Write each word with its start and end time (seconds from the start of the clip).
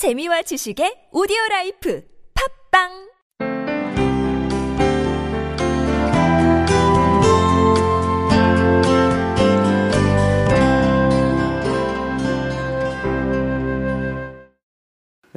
재미와 0.00 0.40
지식의 0.40 1.10
오디오 1.12 1.36
라이프 1.50 2.02
팟빵 2.72 2.88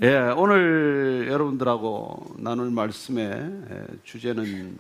예, 0.02 0.15
오늘 0.38 1.27
여러분들하고 1.30 2.36
나눌 2.38 2.71
말씀의 2.71 4.00
주제는 4.05 4.80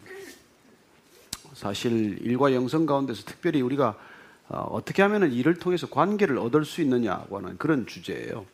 사실 1.55 2.19
일과 2.21 2.53
영성 2.53 2.85
가운데서 2.85 3.25
특별히 3.25 3.59
우리가 3.59 3.97
어, 4.47 4.59
어떻게 4.71 5.01
하면 5.01 5.33
일을 5.33 5.55
통해서 5.55 5.89
관계를 5.89 6.37
얻을 6.37 6.63
수 6.63 6.81
있느냐고 6.81 7.35
하는 7.35 7.57
그런 7.57 7.85
주제예요. 7.85 8.45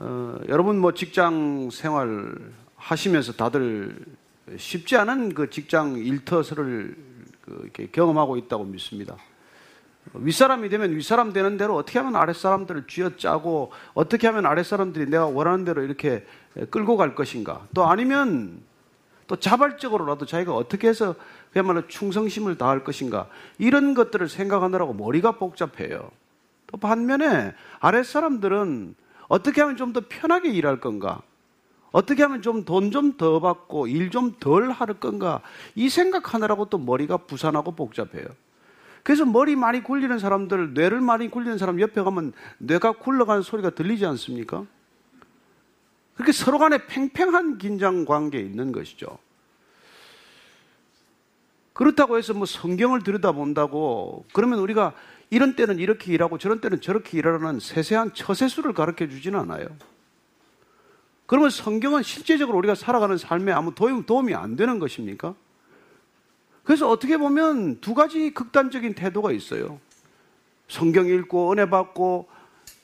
어, 0.00 0.38
여러분 0.48 0.78
뭐 0.78 0.94
직장 0.94 1.70
생활 1.72 2.32
하시면서 2.76 3.32
다들 3.32 3.96
쉽지 4.56 4.96
않은 4.96 5.34
그 5.34 5.50
직장 5.50 5.96
일터서를 5.96 6.96
그 7.42 7.88
경험하고 7.90 8.36
있다고 8.36 8.64
믿습니다. 8.64 9.16
윗사람이 10.14 10.68
되면 10.68 10.92
윗사람 10.92 11.32
되는 11.32 11.56
대로 11.56 11.74
어떻게 11.74 11.98
하면 11.98 12.14
아랫사람들을 12.14 12.86
쥐어짜고 12.86 13.72
어떻게 13.94 14.28
하면 14.28 14.46
아랫사람들이 14.46 15.10
내가 15.10 15.26
원하는 15.26 15.64
대로 15.64 15.82
이렇게 15.82 16.24
끌고 16.70 16.96
갈 16.96 17.16
것인가. 17.16 17.66
또 17.74 17.84
아니면 17.84 18.62
또 19.26 19.34
자발적으로라도 19.34 20.26
자기가 20.26 20.54
어떻게 20.54 20.88
해서 20.88 21.16
그야말로 21.52 21.88
충성심을 21.88 22.56
다할 22.56 22.84
것인가. 22.84 23.28
이런 23.58 23.94
것들을 23.94 24.28
생각하느라고 24.28 24.94
머리가 24.94 25.32
복잡해요. 25.32 26.08
또 26.68 26.76
반면에 26.76 27.54
아랫사람들은 27.80 28.94
어떻게 29.28 29.60
하면 29.60 29.76
좀 29.76 29.92
더 29.92 30.02
편하게 30.08 30.50
일할 30.50 30.80
건가. 30.80 31.22
어떻게 31.92 32.22
하면 32.22 32.42
좀 32.42 32.64
돈 32.64 32.90
좀 32.90 33.16
더 33.16 33.40
받고 33.40 33.86
일 33.86 34.10
좀 34.10 34.34
덜 34.40 34.70
할 34.70 34.94
건가. 34.94 35.40
이 35.74 35.88
생각 35.88 36.34
하느라고 36.34 36.66
또 36.66 36.78
머리가 36.78 37.18
부산하고 37.18 37.72
복잡해요. 37.72 38.26
그래서 39.02 39.24
머리 39.24 39.56
많이 39.56 39.82
굴리는 39.82 40.18
사람들, 40.18 40.74
뇌를 40.74 41.00
많이 41.00 41.30
굴리는 41.30 41.56
사람 41.56 41.80
옆에 41.80 42.02
가면 42.02 42.32
뇌가 42.58 42.92
굴러가는 42.92 43.42
소리가 43.42 43.70
들리지 43.70 44.04
않습니까? 44.04 44.66
그렇게 46.14 46.32
서로 46.32 46.58
간에 46.58 46.84
팽팽한 46.86 47.58
긴장 47.58 48.04
관계에 48.04 48.40
있는 48.42 48.72
것이죠. 48.72 49.18
그렇다고 51.72 52.18
해서 52.18 52.34
뭐 52.34 52.44
성경을 52.44 53.02
들여다본다고 53.04 54.26
그러면 54.32 54.58
우리가 54.58 54.94
이런 55.30 55.54
때는 55.56 55.78
이렇게 55.78 56.12
일하고 56.12 56.38
저런 56.38 56.60
때는 56.60 56.80
저렇게 56.80 57.18
일하라는 57.18 57.60
세세한 57.60 58.14
처세수를 58.14 58.72
가르쳐 58.72 59.06
주지는 59.06 59.38
않아요. 59.40 59.66
그러면 61.26 61.50
성경은 61.50 62.02
실제적으로 62.02 62.56
우리가 62.58 62.74
살아가는 62.74 63.18
삶에 63.18 63.52
아무 63.52 63.74
도움이 63.74 64.34
안 64.34 64.56
되는 64.56 64.78
것입니까? 64.78 65.34
그래서 66.64 66.88
어떻게 66.88 67.18
보면 67.18 67.80
두 67.80 67.94
가지 67.94 68.32
극단적인 68.32 68.94
태도가 68.94 69.32
있어요. 69.32 69.78
성경 70.68 71.06
읽고 71.06 71.52
은혜 71.52 71.68
받고 71.68 72.28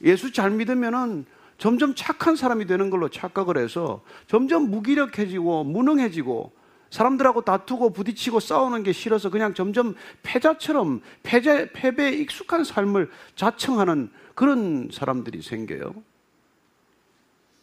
예수 0.02 0.32
잘 0.32 0.50
믿으면은 0.50 1.24
점점 1.56 1.94
착한 1.94 2.36
사람이 2.36 2.66
되는 2.66 2.90
걸로 2.90 3.08
착각을 3.08 3.56
해서 3.56 4.02
점점 4.26 4.70
무기력해지고 4.70 5.64
무능해지고 5.64 6.52
사람들하고 6.94 7.40
다투고 7.40 7.90
부딪히고 7.90 8.38
싸우는 8.38 8.84
게 8.84 8.92
싫어서 8.92 9.28
그냥 9.28 9.52
점점 9.52 9.96
패자처럼 10.22 11.00
패배, 11.24 11.72
패배에 11.72 12.12
익숙한 12.12 12.62
삶을 12.62 13.10
자청하는 13.34 14.10
그런 14.36 14.88
사람들이 14.92 15.42
생겨요. 15.42 15.92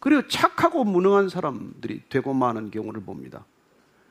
그리고 0.00 0.28
착하고 0.28 0.84
무능한 0.84 1.30
사람들이 1.30 2.02
되고 2.10 2.34
마는 2.34 2.70
경우를 2.70 3.02
봅니다. 3.04 3.46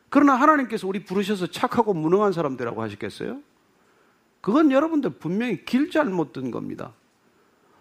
그러나 0.09 0.33
하나님께서 0.33 0.87
우리 0.87 1.05
부르셔서 1.05 1.47
착하고 1.47 1.93
무능한 1.93 2.31
사람들이라고 2.33 2.81
하셨겠어요? 2.81 3.41
그건 4.41 4.71
여러분들 4.71 5.11
분명히 5.11 5.63
길 5.65 5.91
잘못 5.91 6.33
든 6.33 6.49
겁니다. 6.49 6.93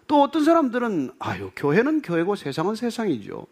또 0.05 0.21
어떤 0.21 0.43
사람들은 0.43 1.13
아유 1.17 1.49
교회는 1.55 2.03
교회고 2.03 2.35
세상은 2.35 2.75
세상이죠. 2.75 3.47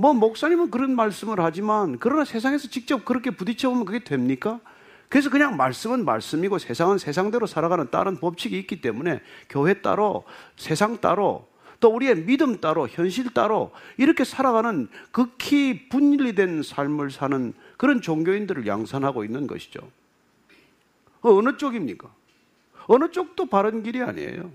뭐 0.00 0.14
목사님은 0.14 0.70
그런 0.70 0.94
말씀을 0.94 1.40
하지만 1.40 1.98
그러나 1.98 2.24
세상에서 2.24 2.68
직접 2.68 3.04
그렇게 3.04 3.30
부딪혀 3.30 3.68
보면 3.68 3.84
그게 3.84 3.98
됩니까? 3.98 4.60
그래서 5.08 5.28
그냥 5.28 5.56
말씀은 5.56 6.04
말씀이고 6.04 6.58
세상은 6.58 6.98
세상대로 6.98 7.48
살아가는 7.48 7.90
다른 7.90 8.16
법칙이 8.16 8.56
있기 8.60 8.80
때문에 8.80 9.20
교회 9.48 9.82
따로 9.82 10.22
세상 10.56 10.98
따로 10.98 11.48
또 11.80 11.88
우리의 11.88 12.26
믿음 12.26 12.60
따로, 12.60 12.86
현실 12.86 13.34
따로 13.34 13.72
이렇게 13.96 14.22
살아가는 14.22 14.88
극히 15.10 15.88
분리된 15.88 16.62
삶을 16.62 17.10
사는 17.10 17.52
그런 17.76 18.00
종교인들을 18.00 18.68
양산하고 18.68 19.24
있는 19.24 19.48
것이죠. 19.48 19.80
어느 21.22 21.56
쪽입니까? 21.56 22.08
어느 22.86 23.10
쪽도 23.10 23.46
바른 23.46 23.82
길이 23.82 24.00
아니에요. 24.00 24.52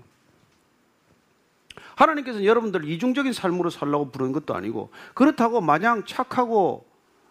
하나님께서는 1.96 2.46
여러분들 2.46 2.84
이중적인 2.88 3.32
삶으로 3.32 3.70
살라고 3.70 4.10
부르는 4.10 4.32
것도 4.32 4.54
아니고 4.54 4.90
그렇다고 5.14 5.60
마냥 5.60 6.04
착하고 6.04 6.86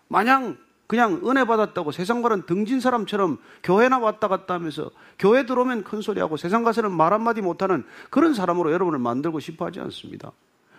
마냥 0.08 0.58
그냥 0.88 1.22
은혜 1.26 1.44
받았다고 1.46 1.92
세상과는 1.92 2.46
등진 2.46 2.80
사람처럼 2.80 3.40
교회나 3.64 4.00
왔다 4.00 4.28
갔다 4.28 4.54
하면서 4.54 4.92
교회 5.18 5.46
들어오면 5.46 5.84
큰 5.84 6.02
소리하고 6.02 6.38
세상 6.38 6.64
가서는 6.64 6.92
말 6.92 7.14
한마디 7.14 7.42
못하는 7.42 7.84
그런 8.10 8.34
사람으로 8.34 8.72
여러분을 8.72 9.00
만들고 9.00 9.40
싶어 9.40 9.66
하지 9.66 9.80
않습니다. 9.80 10.32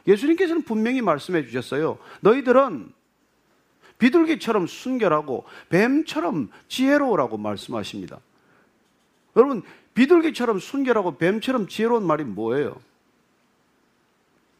예수님께서는 0.06 0.62
분명히 0.62 1.00
말씀해 1.00 1.46
주셨어요. 1.46 1.98
너희들은 2.20 2.92
비둘기처럼 3.98 4.66
순결하고 4.66 5.44
뱀처럼 5.70 6.50
지혜로우라고 6.68 7.38
말씀하십니다. 7.38 8.20
여러분, 9.36 9.62
비둘기처럼 9.94 10.58
순결하고 10.58 11.16
뱀처럼 11.16 11.68
지혜로운 11.68 12.06
말이 12.06 12.24
뭐예요? 12.24 12.76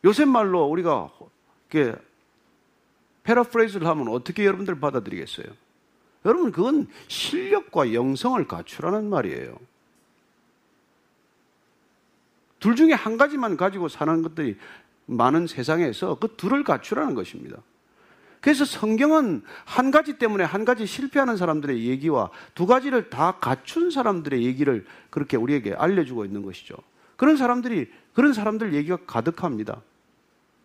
요새 0.05 0.25
말로 0.25 0.65
우리가 0.67 1.11
이렇게 1.71 1.99
패러프레이즈를 3.23 3.87
하면 3.87 4.09
어떻게 4.09 4.45
여러분들 4.45 4.79
받아들이겠어요? 4.79 5.47
여러분, 6.27 6.53
그건 6.53 6.87
실력과 7.09 7.93
영성을 7.93 8.47
갖추라는 8.47 9.09
말이에요. 9.09 9.57
둘 12.61 12.77
중에 12.77 12.93
한 12.93 13.17
가지만 13.17 13.57
가지고 13.57 13.89
사는 13.89 14.23
것들이 14.23 14.57
많은 15.07 15.47
세상에서 15.47 16.19
그 16.19 16.35
둘을 16.37 16.65
갖추라는 16.65 17.15
것입니다. 17.15 17.59
그래서 18.41 18.65
성경은 18.65 19.43
한 19.65 19.91
가지 19.91 20.19
때문에 20.19 20.45
한 20.45 20.67
가지 20.67 20.87
실패하는 20.87 21.37
사람들의 21.37 21.87
얘기와 21.87 22.31
두 22.55 22.67
가지를 22.67 23.09
다 23.09 23.39
갖춘 23.41 23.91
사람들의 23.91 24.43
얘기를 24.45 24.87
그렇게 25.11 25.37
우리에게 25.37 25.75
알려주고 25.75 26.27
있는 26.27 26.43
것이죠. 26.43 26.77
그런 27.17 27.37
사람들이, 27.37 27.91
그런 28.13 28.33
사람들 28.33 28.75
얘기가 28.75 28.99
가득합니다. 29.07 29.81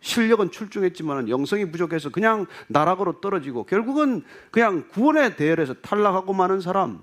실력은 0.00 0.50
출중했지만 0.50 1.28
영성이 1.28 1.70
부족해서 1.70 2.10
그냥 2.10 2.46
나락으로 2.68 3.20
떨어지고 3.20 3.64
결국은 3.64 4.22
그냥 4.50 4.84
구원에 4.88 5.36
대열해서 5.36 5.74
탈락하고 5.74 6.32
마는 6.32 6.60
사람. 6.60 7.02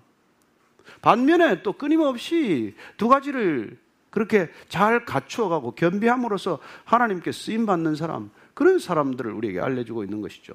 반면에 1.02 1.62
또 1.62 1.74
끊임없이 1.74 2.76
두 2.98 3.08
가지를 3.08 3.78
그렇게 4.10 4.50
잘 4.68 5.06
갖추어가고 5.06 5.76
겸비함으로써 5.76 6.60
하나님께 6.86 7.32
쓰임 7.32 7.66
받는 7.66 7.96
사람, 7.96 8.32
그런 8.54 8.80
사람들을 8.80 9.32
우리에게 9.32 9.60
알려주고 9.60 10.04
있는 10.04 10.22
것이죠. 10.22 10.54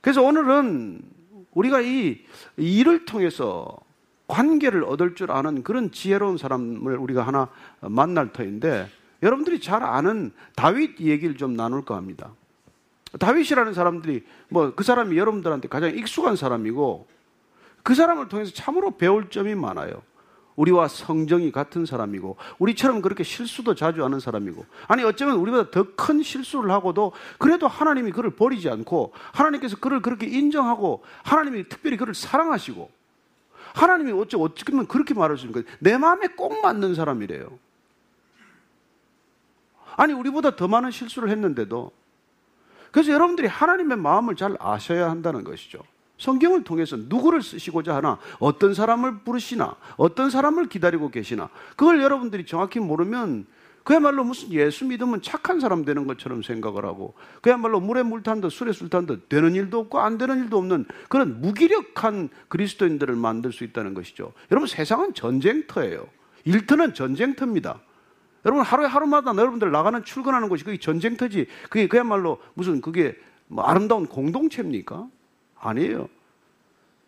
그래서 0.00 0.22
오늘은 0.22 1.02
우리가 1.52 1.82
이 1.82 2.18
일을 2.56 3.04
통해서 3.04 3.76
관계를 4.26 4.84
얻을 4.84 5.14
줄 5.14 5.30
아는 5.30 5.62
그런 5.62 5.90
지혜로운 5.92 6.38
사람을 6.38 6.96
우리가 6.96 7.26
하나 7.26 7.48
만날 7.80 8.32
터인데 8.32 8.88
여러분들이 9.24 9.60
잘 9.60 9.82
아는 9.82 10.30
다윗 10.54 11.00
얘기를 11.00 11.36
좀 11.36 11.54
나눌까 11.56 11.96
합니다. 11.96 12.30
다윗이라는 13.18 13.74
사람들이 13.74 14.24
뭐 14.50 14.72
그 14.76 14.84
사람이 14.84 15.16
여러분들한테 15.16 15.68
가장 15.68 15.96
익숙한 15.96 16.36
사람이고 16.36 17.06
그 17.82 17.94
사람을 17.94 18.28
통해서 18.28 18.52
참으로 18.52 18.92
배울 18.92 19.30
점이 19.30 19.54
많아요. 19.54 20.02
우리와 20.56 20.86
성정이 20.86 21.50
같은 21.50 21.84
사람이고 21.84 22.36
우리처럼 22.58 23.02
그렇게 23.02 23.24
실수도 23.24 23.74
자주 23.74 24.04
하는 24.04 24.20
사람이고 24.20 24.64
아니 24.86 25.02
어쩌면 25.02 25.36
우리보다 25.36 25.70
더 25.70 25.84
큰 25.96 26.22
실수를 26.22 26.70
하고도 26.70 27.12
그래도 27.38 27.66
하나님이 27.66 28.12
그를 28.12 28.30
버리지 28.30 28.68
않고 28.70 29.12
하나님께서 29.32 29.76
그를 29.78 30.00
그렇게 30.00 30.26
인정하고 30.26 31.02
하나님이 31.24 31.68
특별히 31.68 31.96
그를 31.96 32.14
사랑하시고 32.14 32.88
하나님이 33.74 34.12
어쩌 34.12 34.38
어쩌면 34.38 34.86
그렇게 34.86 35.14
말할 35.14 35.36
수 35.38 35.46
있는 35.46 35.62
거예요. 35.62 35.76
내 35.80 35.98
마음에 35.98 36.28
꼭 36.28 36.60
맞는 36.60 36.94
사람이래요. 36.94 37.58
아니, 39.96 40.12
우리보다 40.12 40.56
더 40.56 40.68
많은 40.68 40.90
실수를 40.90 41.30
했는데도. 41.30 41.92
그래서 42.90 43.12
여러분들이 43.12 43.48
하나님의 43.48 43.98
마음을 43.98 44.36
잘 44.36 44.56
아셔야 44.60 45.10
한다는 45.10 45.44
것이죠. 45.44 45.80
성경을 46.18 46.62
통해서 46.62 46.96
누구를 46.96 47.42
쓰시고자 47.42 47.96
하나, 47.96 48.18
어떤 48.38 48.72
사람을 48.72 49.20
부르시나, 49.24 49.74
어떤 49.96 50.30
사람을 50.30 50.68
기다리고 50.68 51.10
계시나, 51.10 51.48
그걸 51.76 52.00
여러분들이 52.00 52.46
정확히 52.46 52.78
모르면 52.78 53.46
그야말로 53.82 54.24
무슨 54.24 54.50
예수 54.52 54.86
믿으면 54.86 55.20
착한 55.20 55.60
사람 55.60 55.84
되는 55.84 56.06
것처럼 56.06 56.42
생각을 56.42 56.86
하고 56.86 57.12
그야말로 57.42 57.80
물에 57.80 58.02
물 58.02 58.22
탄 58.22 58.40
듯 58.40 58.50
술에 58.50 58.72
술 58.72 58.88
탄 58.88 59.04
듯 59.04 59.28
되는 59.28 59.54
일도 59.54 59.78
없고 59.78 60.00
안 60.00 60.16
되는 60.16 60.38
일도 60.38 60.56
없는 60.56 60.86
그런 61.10 61.42
무기력한 61.42 62.30
그리스도인들을 62.48 63.14
만들 63.14 63.52
수 63.52 63.62
있다는 63.62 63.92
것이죠. 63.92 64.32
여러분 64.50 64.66
세상은 64.66 65.12
전쟁터예요. 65.12 66.06
일터는 66.44 66.94
전쟁터입니다. 66.94 67.80
여러분 68.44 68.64
하루에 68.64 68.86
하루마다 68.86 69.34
여러분들 69.34 69.70
나가는 69.70 70.04
출근하는 70.04 70.48
곳이 70.48 70.64
그게 70.64 70.78
전쟁터지. 70.78 71.46
그게 71.70 71.88
그야말로 71.88 72.40
무슨 72.54 72.80
그게 72.80 73.16
뭐 73.46 73.64
아름다운 73.64 74.06
공동체입니까? 74.06 75.08
아니에요. 75.58 76.08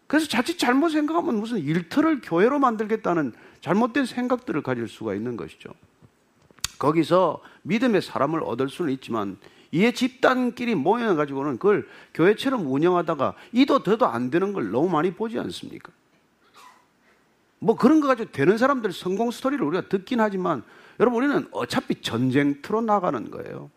그래서 0.07 0.29
자칫 0.29 0.59
잘못 0.59 0.91
생각하면 0.91 1.39
무슨 1.39 1.59
일터를 1.59 2.21
교회로 2.23 2.59
만들겠다는 2.59 3.33
잘못된 3.61 4.07
생각들을 4.07 4.63
가질 4.63 4.89
수가 4.89 5.15
있는 5.15 5.37
것이죠. 5.37 5.71
거기서 6.79 7.41
믿음의 7.63 8.03
사람을 8.03 8.43
얻을 8.45 8.69
수는 8.69 8.93
있지만 8.95 9.39
이에 9.73 9.93
집단끼리 9.93 10.75
모여가지고는 10.75 11.59
그걸 11.59 11.89
교회처럼 12.15 12.71
운영하다가 12.71 13.35
이도 13.53 13.83
더도 13.83 14.07
안 14.07 14.31
되는 14.31 14.53
걸 14.53 14.71
너무 14.71 14.89
많이 14.89 15.13
보지 15.13 15.39
않습니까? 15.39 15.93
뭐 17.59 17.75
그런 17.75 18.01
거 18.01 18.07
가지고 18.07 18.31
되는 18.31 18.59
사람들 18.59 18.93
성공 18.93 19.31
스토리를 19.31 19.65
우리가 19.65 19.89
듣긴 19.89 20.21
하지만 20.21 20.63
여러분 21.01 21.23
우리는 21.23 21.49
어차피 21.53 22.01
전쟁터로 22.01 22.81
나가는 22.81 23.31
거예요. 23.31 23.71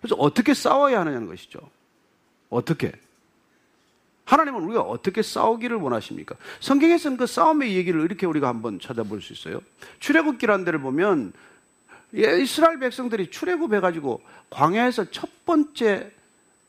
그래서 0.00 0.14
어떻게 0.16 0.54
싸워야 0.54 1.00
하느냐는 1.00 1.26
것이죠. 1.26 1.60
어떻게? 2.48 2.92
하나님은 4.24 4.62
우리가 4.62 4.82
어떻게 4.82 5.22
싸우기를 5.22 5.76
원하십니까? 5.78 6.36
성경에서는 6.60 7.16
그 7.16 7.26
싸움의 7.26 7.74
얘기를 7.74 8.00
이렇게 8.02 8.26
우리가 8.26 8.48
한번 8.48 8.78
찾아볼 8.78 9.20
수 9.20 9.32
있어요. 9.32 9.60
출애굽기라는 9.98 10.64
데를 10.64 10.80
보면 10.80 11.32
예, 12.14 12.40
이스라엘 12.40 12.78
백성들이 12.78 13.30
출애굽해 13.30 13.80
가지고 13.80 14.20
광야에서 14.50 15.10
첫 15.10 15.28
번째 15.44 16.12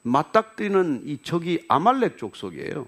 맞닥뜨리는 0.03 1.03
이 1.05 1.19
적이 1.21 1.63
아말렉 1.67 2.17
족속이에요. 2.17 2.87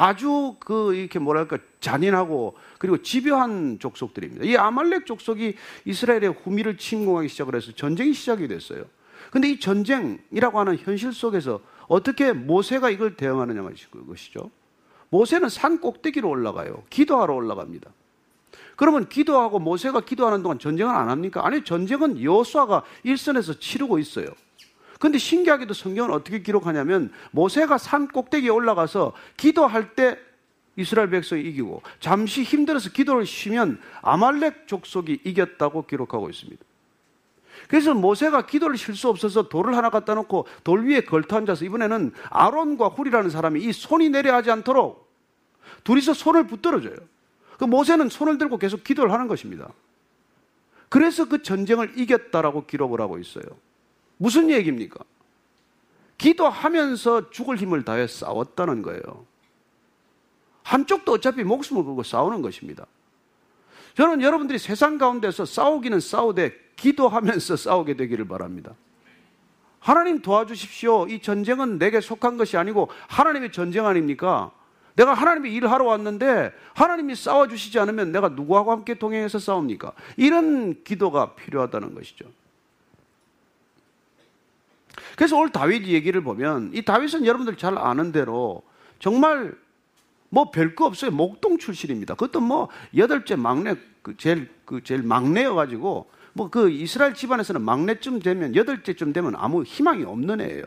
아주 0.00 0.56
그 0.60 0.94
이렇게 0.94 1.18
뭐랄까 1.18 1.58
잔인하고 1.80 2.56
그리고 2.78 3.02
집요한 3.02 3.78
족속들입니다. 3.78 4.46
이 4.46 4.56
아말렉 4.56 5.04
족속이 5.04 5.56
이스라엘의 5.84 6.36
후미를 6.42 6.78
침공하기 6.78 7.28
시작을 7.28 7.54
해서 7.54 7.72
전쟁이 7.72 8.14
시작이 8.14 8.48
됐어요. 8.48 8.84
근데 9.30 9.50
이 9.50 9.60
전쟁이라고 9.60 10.58
하는 10.58 10.78
현실 10.78 11.12
속에서 11.12 11.60
어떻게 11.86 12.32
모세가 12.32 12.88
이걸 12.88 13.14
대응하느냐 13.14 13.62
것이죠. 13.62 14.50
모세는 15.10 15.50
산 15.50 15.78
꼭대기로 15.82 16.26
올라가요. 16.30 16.82
기도하러 16.88 17.34
올라갑니다. 17.34 17.90
그러면 18.76 19.06
기도하고 19.06 19.58
모세가 19.58 20.00
기도하는 20.00 20.42
동안 20.42 20.58
전쟁을 20.58 20.94
안 20.94 21.10
합니까? 21.10 21.44
아니, 21.44 21.62
전쟁은 21.62 22.22
여수아가 22.22 22.84
일선에서 23.02 23.58
치르고 23.58 23.98
있어요. 23.98 24.28
근데 25.00 25.16
신기하게도 25.16 25.72
성경은 25.72 26.12
어떻게 26.12 26.42
기록하냐면 26.42 27.10
모세가 27.30 27.78
산 27.78 28.06
꼭대기에 28.06 28.50
올라가서 28.50 29.14
기도할 29.38 29.94
때 29.94 30.18
이스라엘 30.76 31.08
백성이 31.08 31.40
이기고 31.44 31.82
잠시 32.00 32.42
힘들어서 32.42 32.90
기도를 32.90 33.24
쉬면 33.24 33.80
아말렉 34.02 34.68
족속이 34.68 35.20
이겼다고 35.24 35.86
기록하고 35.86 36.28
있습니다. 36.28 36.62
그래서 37.66 37.94
모세가 37.94 38.44
기도를 38.44 38.76
쉴 38.76 38.94
수 38.94 39.08
없어서 39.08 39.48
돌을 39.48 39.74
하나 39.74 39.88
갖다 39.88 40.14
놓고 40.14 40.46
돌 40.64 40.86
위에 40.86 41.00
걸터 41.00 41.38
앉아서 41.38 41.64
이번에는 41.64 42.12
아론과 42.28 42.88
훌이라는 42.88 43.30
사람이 43.30 43.62
이 43.62 43.72
손이 43.72 44.10
내려하지 44.10 44.50
않도록 44.50 45.10
둘이서 45.82 46.12
손을 46.12 46.46
붙들어줘요. 46.46 46.96
그 47.58 47.64
모세는 47.64 48.10
손을 48.10 48.36
들고 48.36 48.58
계속 48.58 48.84
기도를 48.84 49.12
하는 49.12 49.28
것입니다. 49.28 49.70
그래서 50.90 51.26
그 51.26 51.42
전쟁을 51.42 51.98
이겼다라고 51.98 52.66
기록을 52.66 53.00
하고 53.00 53.18
있어요. 53.18 53.44
무슨 54.20 54.50
얘기입니까? 54.50 55.02
기도하면서 56.18 57.30
죽을 57.30 57.56
힘을 57.56 57.86
다해 57.86 58.06
싸웠다는 58.06 58.82
거예요. 58.82 59.00
한쪽도 60.62 61.12
어차피 61.12 61.42
목숨을 61.42 61.84
걸고 61.84 62.02
싸우는 62.02 62.42
것입니다. 62.42 62.84
저는 63.94 64.20
여러분들이 64.20 64.58
세상 64.58 64.98
가운데서 64.98 65.46
싸우기는 65.46 66.00
싸우되 66.00 66.52
기도하면서 66.76 67.56
싸우게 67.64 67.94
되기를 67.94 68.28
바랍니다. 68.28 68.74
하나님 69.78 70.20
도와주십시오. 70.20 71.06
이 71.08 71.22
전쟁은 71.22 71.78
내게 71.78 72.02
속한 72.02 72.36
것이 72.36 72.58
아니고 72.58 72.90
하나님의 73.08 73.52
전쟁 73.52 73.86
아닙니까? 73.86 74.50
내가 74.96 75.14
하나님의 75.14 75.54
일을 75.54 75.70
하러 75.70 75.86
왔는데 75.86 76.52
하나님이 76.74 77.14
싸워주시지 77.14 77.78
않으면 77.78 78.12
내가 78.12 78.28
누구하고 78.28 78.70
함께 78.70 78.92
동행해서 78.92 79.38
싸웁니까? 79.38 79.94
이런 80.18 80.84
기도가 80.84 81.34
필요하다는 81.36 81.94
것이죠. 81.94 82.26
그래서 85.16 85.36
오늘 85.36 85.50
다윗 85.50 85.86
얘기를 85.86 86.20
보면 86.22 86.70
이 86.74 86.82
다윗은 86.82 87.26
여러분들 87.26 87.56
잘 87.56 87.78
아는 87.78 88.12
대로 88.12 88.62
정말 88.98 89.54
뭐 90.28 90.50
별거 90.50 90.86
없어요. 90.86 91.10
목동 91.10 91.58
출신입니다. 91.58 92.14
그것도 92.14 92.40
뭐 92.40 92.68
여덟째 92.96 93.36
막내 93.36 93.76
그 94.02 94.16
제일 94.16 94.50
그 94.64 94.82
제일 94.82 95.02
막내여 95.02 95.54
가지고 95.54 96.10
뭐 96.32 96.48
그 96.50 96.70
이스라엘 96.70 97.14
집안에서는 97.14 97.60
막내쯤 97.62 98.20
되면 98.20 98.54
여덟째쯤 98.54 99.12
되면 99.12 99.34
아무 99.36 99.62
희망이 99.62 100.04
없는 100.04 100.40
애예요. 100.40 100.64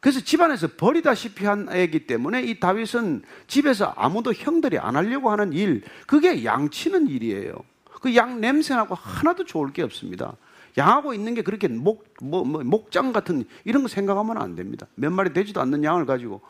그래서 0.00 0.20
집안에서 0.20 0.68
버리다시피 0.76 1.46
한 1.46 1.68
애이기 1.70 2.06
때문에 2.06 2.42
이 2.42 2.60
다윗은 2.60 3.22
집에서 3.48 3.92
아무도 3.96 4.32
형들이 4.32 4.78
안 4.78 4.94
하려고 4.94 5.30
하는 5.30 5.52
일, 5.52 5.82
그게 6.06 6.44
양치는 6.44 7.08
일이에요. 7.08 7.54
그 8.00 8.14
양 8.14 8.40
냄새나고 8.40 8.94
하나도 8.94 9.44
좋을 9.44 9.72
게 9.72 9.82
없습니다. 9.82 10.36
양하고 10.78 11.14
있는 11.14 11.34
게 11.34 11.42
그렇게 11.42 11.68
목, 11.68 12.04
뭐, 12.20 12.44
뭐, 12.44 12.62
목장 12.62 13.12
같은 13.12 13.44
이런 13.64 13.82
거 13.82 13.88
생각하면 13.88 14.38
안 14.38 14.54
됩니다. 14.54 14.86
몇 14.94 15.10
마리 15.10 15.32
되지도 15.32 15.60
않는 15.60 15.84
양을 15.84 16.06
가지고 16.06 16.40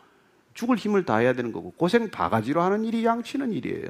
죽을 0.55 0.77
힘을 0.77 1.05
다해야 1.05 1.33
되는 1.33 1.53
거고 1.53 1.73
고생 1.73 2.11
바가지로 2.11 2.61
하는 2.61 2.85
일이 2.85 3.05
양치는 3.05 3.53
일이에요. 3.53 3.89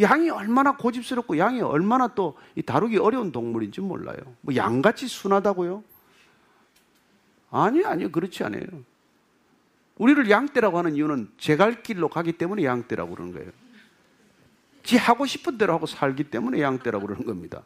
양이 0.00 0.28
얼마나 0.30 0.76
고집스럽고 0.76 1.38
양이 1.38 1.60
얼마나 1.60 2.08
또 2.08 2.36
다루기 2.66 2.98
어려운 2.98 3.32
동물인지 3.32 3.80
몰라요. 3.80 4.18
뭐 4.40 4.54
양같이 4.54 5.06
순하다고요? 5.06 5.82
아니요, 7.50 7.86
아니요. 7.86 8.10
그렇지 8.10 8.42
않아요. 8.44 8.62
우리를 9.96 10.28
양떼라고 10.28 10.78
하는 10.78 10.96
이유는 10.96 11.30
제갈 11.38 11.82
길로 11.82 12.08
가기 12.08 12.32
때문에 12.32 12.64
양떼라고 12.64 13.14
그러는 13.14 13.32
거예요. 13.32 13.50
지 14.82 14.96
하고 14.96 15.24
싶은 15.24 15.56
대로 15.56 15.72
하고 15.72 15.86
살기 15.86 16.24
때문에 16.24 16.60
양떼라고 16.60 17.06
그러는 17.06 17.24
겁니다. 17.24 17.62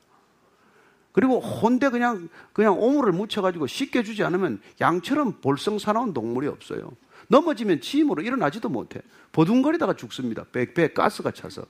그리고 1.18 1.40
혼대 1.40 1.88
그냥, 1.88 2.28
그냥 2.52 2.78
오물을 2.80 3.10
묻혀가지고 3.10 3.66
쉽게 3.66 4.04
주지 4.04 4.22
않으면 4.22 4.60
양처럼 4.80 5.40
볼성 5.40 5.80
사나운 5.80 6.14
동물이 6.14 6.46
없어요. 6.46 6.92
넘어지면 7.26 7.80
지 7.80 7.98
힘으로 7.98 8.22
일어나지도 8.22 8.68
못해. 8.68 9.00
보둥거리다가 9.32 9.94
죽습니다. 9.94 10.44
배, 10.52 10.72
배 10.72 10.92
가스가 10.92 11.32
차서. 11.32 11.66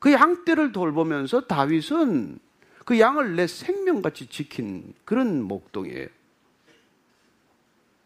그 0.00 0.12
양떼를 0.12 0.72
돌보면서 0.72 1.46
다윗은 1.46 2.40
그 2.84 3.00
양을 3.00 3.36
내 3.36 3.46
생명같이 3.46 4.26
지킨 4.26 4.92
그런 5.06 5.42
목동이에요. 5.42 6.08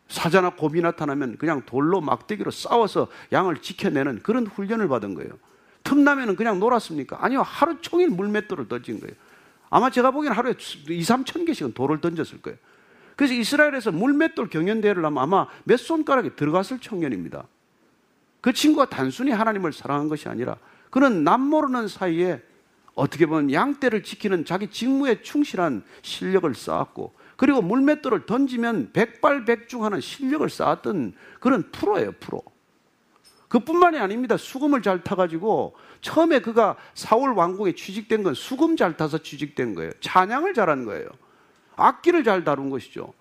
사자나 0.07 0.51
곰이 0.51 0.81
나타나면 0.81 1.39
그냥 1.39 1.63
돌로 1.67 2.01
막대기로 2.01 2.53
싸워서 2.53 3.09
양을 3.33 3.63
지켜내는 3.63 4.21
그런 4.23 4.47
훈련을 4.47 4.87
받은 4.87 5.15
거예요. 5.15 5.31
틈나면은 5.83 6.37
그냥 6.37 6.61
놀았습니까? 6.61 7.19
아니요. 7.21 7.43
하루 7.43 7.81
종일 7.81 8.11
물맷돌을 8.11 8.69
던진 8.69 9.01
거예요. 9.01 9.17
아마 9.71 9.91
제가 9.91 10.11
보기에는 10.11 10.37
하루에 10.37 10.53
2, 10.53 11.03
3천 11.03 11.47
개씩은 11.47 11.75
돌을 11.75 12.01
던졌을 12.01 12.41
거예요. 12.41 12.59
그래서 13.17 13.35
이스라엘에서 13.35 13.91
물맷돌 13.93 14.49
경연대회를 14.49 15.05
하면 15.05 15.23
아마 15.23 15.47
몇 15.65 15.77
손가락에 15.77 16.37
들어갔을 16.37 16.79
청년입니다. 16.79 17.47
그 18.41 18.53
친구가 18.53 18.89
단순히 18.89 19.33
하나님을 19.33 19.73
사랑한 19.73 20.09
것이 20.09 20.29
아니라 20.29 20.57
그는 20.91 21.25
남모르는 21.25 21.89
사이에 21.89 22.41
어떻게 22.95 23.27
보면 23.27 23.53
양떼를 23.53 24.03
지키는 24.03 24.45
자기 24.45 24.69
직무에 24.69 25.23
충실한 25.23 25.85
실력을 26.03 26.53
쌓았고 26.55 27.15
그리고 27.37 27.63
물맷돌을 27.63 28.27
던지면 28.27 28.91
백발백중하는 28.93 30.01
실력을 30.01 30.49
쌓았던 30.49 31.15
그런 31.39 31.71
프로예요, 31.71 32.13
프로. 32.19 32.43
그뿐만이 33.49 33.99
아닙니다. 33.99 34.37
수금을 34.37 34.83
잘 34.83 35.03
타가지고 35.03 35.75
처음에 36.01 36.41
그가 36.41 36.77
사울 36.95 37.33
왕궁에 37.33 37.73
취직된 37.73 38.23
건 38.23 38.35
수금 38.35 38.77
잘 38.77 38.97
타서 38.97 39.19
취직된 39.19 39.75
거예요. 39.75 39.91
찬양을 40.01 40.55
잘한 40.55 40.85
거예요. 40.85 41.09
악기를 41.77 42.25
잘 42.25 42.45
다룬 42.45 42.71
것이죠. 42.71 43.15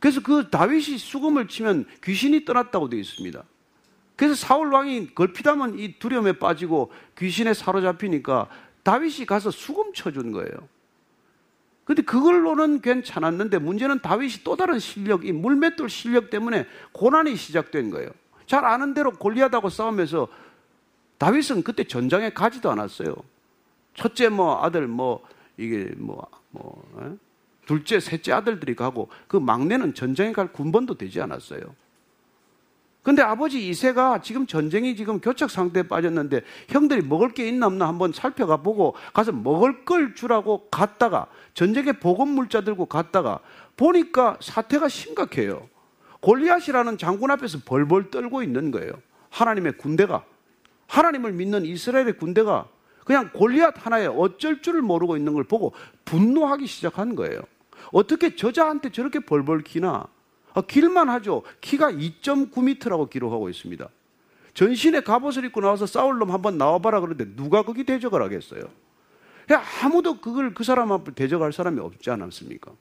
그래서 0.00 0.20
그 0.22 0.50
다윗이 0.50 0.98
수금을 0.98 1.48
치면 1.48 1.86
귀신이 2.02 2.44
떠났다고 2.44 2.88
되어 2.88 3.00
있습니다. 3.00 3.42
그래서 4.16 4.34
사울 4.34 4.72
왕이 4.72 5.14
걸핏하면 5.14 5.78
이 5.78 5.98
두려움에 5.98 6.32
빠지고 6.32 6.90
귀신에 7.16 7.54
사로잡히니까 7.54 8.48
다윗이 8.82 9.26
가서 9.26 9.50
수금 9.50 9.92
쳐준 9.92 10.32
거예요. 10.32 10.50
근데 11.84 12.02
그걸로는 12.02 12.80
괜찮았는데 12.80 13.58
문제는 13.58 14.00
다윗이 14.00 14.42
또 14.44 14.56
다른 14.56 14.78
실력, 14.78 15.24
이 15.24 15.32
물맷돌 15.32 15.88
실력 15.88 16.30
때문에 16.30 16.66
고난이 16.92 17.36
시작된 17.36 17.90
거예요. 17.90 18.10
잘 18.48 18.64
아는 18.64 18.94
대로 18.94 19.12
골리앗하고 19.12 19.68
싸우면서 19.68 20.26
다윗은 21.18 21.62
그때 21.62 21.84
전장에 21.84 22.30
가지도 22.30 22.70
않았어요. 22.70 23.14
첫째 23.94 24.28
뭐 24.28 24.64
아들 24.64 24.88
뭐 24.88 25.22
이게 25.56 25.92
뭐, 25.96 26.26
뭐, 26.50 26.82
에? 27.02 27.06
예? 27.06 27.16
둘째, 27.66 28.00
셋째 28.00 28.32
아들들이 28.32 28.74
가고 28.74 29.10
그 29.26 29.36
막내는 29.36 29.92
전쟁에 29.94 30.32
갈 30.32 30.50
군번도 30.50 30.94
되지 30.94 31.20
않았어요. 31.20 31.60
근데 33.02 33.22
아버지 33.22 33.68
이세가 33.68 34.22
지금 34.22 34.46
전쟁이 34.46 34.96
지금 34.96 35.20
교착 35.20 35.50
상태에 35.50 35.82
빠졌는데 35.82 36.40
형들이 36.68 37.02
먹을 37.02 37.32
게 37.34 37.46
있나 37.48 37.66
없나 37.66 37.86
한번 37.86 38.12
살펴가 38.12 38.58
보고 38.58 38.94
가서 39.12 39.32
먹을 39.32 39.84
걸 39.84 40.14
주라고 40.14 40.68
갔다가 40.70 41.26
전쟁에 41.52 41.92
보건 41.92 42.28
물자 42.28 42.62
들고 42.62 42.86
갔다가 42.86 43.40
보니까 43.76 44.38
사태가 44.40 44.88
심각해요. 44.88 45.68
골리앗이라는 46.20 46.98
장군 46.98 47.30
앞에서 47.30 47.58
벌벌 47.64 48.10
떨고 48.10 48.42
있는 48.42 48.70
거예요. 48.70 48.92
하나님의 49.30 49.78
군대가 49.78 50.24
하나님을 50.86 51.32
믿는 51.32 51.64
이스라엘의 51.64 52.16
군대가 52.18 52.66
그냥 53.04 53.30
골리앗 53.32 53.74
하나에 53.86 54.06
어쩔 54.06 54.60
줄을 54.60 54.82
모르고 54.82 55.16
있는 55.16 55.32
걸 55.32 55.44
보고 55.44 55.72
분노하기 56.04 56.66
시작한 56.66 57.14
거예요. 57.14 57.40
어떻게 57.92 58.36
저자한테 58.36 58.90
저렇게 58.90 59.20
벌벌 59.20 59.62
기나? 59.62 60.06
아, 60.54 60.60
길만 60.62 61.08
하죠. 61.08 61.42
키가 61.60 61.92
2.9m라고 61.92 63.08
기록하고 63.08 63.48
있습니다. 63.48 63.88
전신에 64.54 65.00
갑옷을 65.00 65.44
입고 65.46 65.60
나와서 65.60 65.86
싸울 65.86 66.18
놈 66.18 66.32
한번 66.32 66.58
나와봐라 66.58 67.00
그러는데 67.00 67.36
누가 67.36 67.62
거기 67.62 67.84
대적을 67.84 68.20
하겠어요? 68.22 68.62
아무도 69.82 70.20
그걸 70.20 70.52
그 70.52 70.64
사람 70.64 70.92
앞에 70.92 71.12
대적할 71.12 71.52
사람이 71.52 71.80
없지 71.80 72.10
않았습니까? 72.10 72.72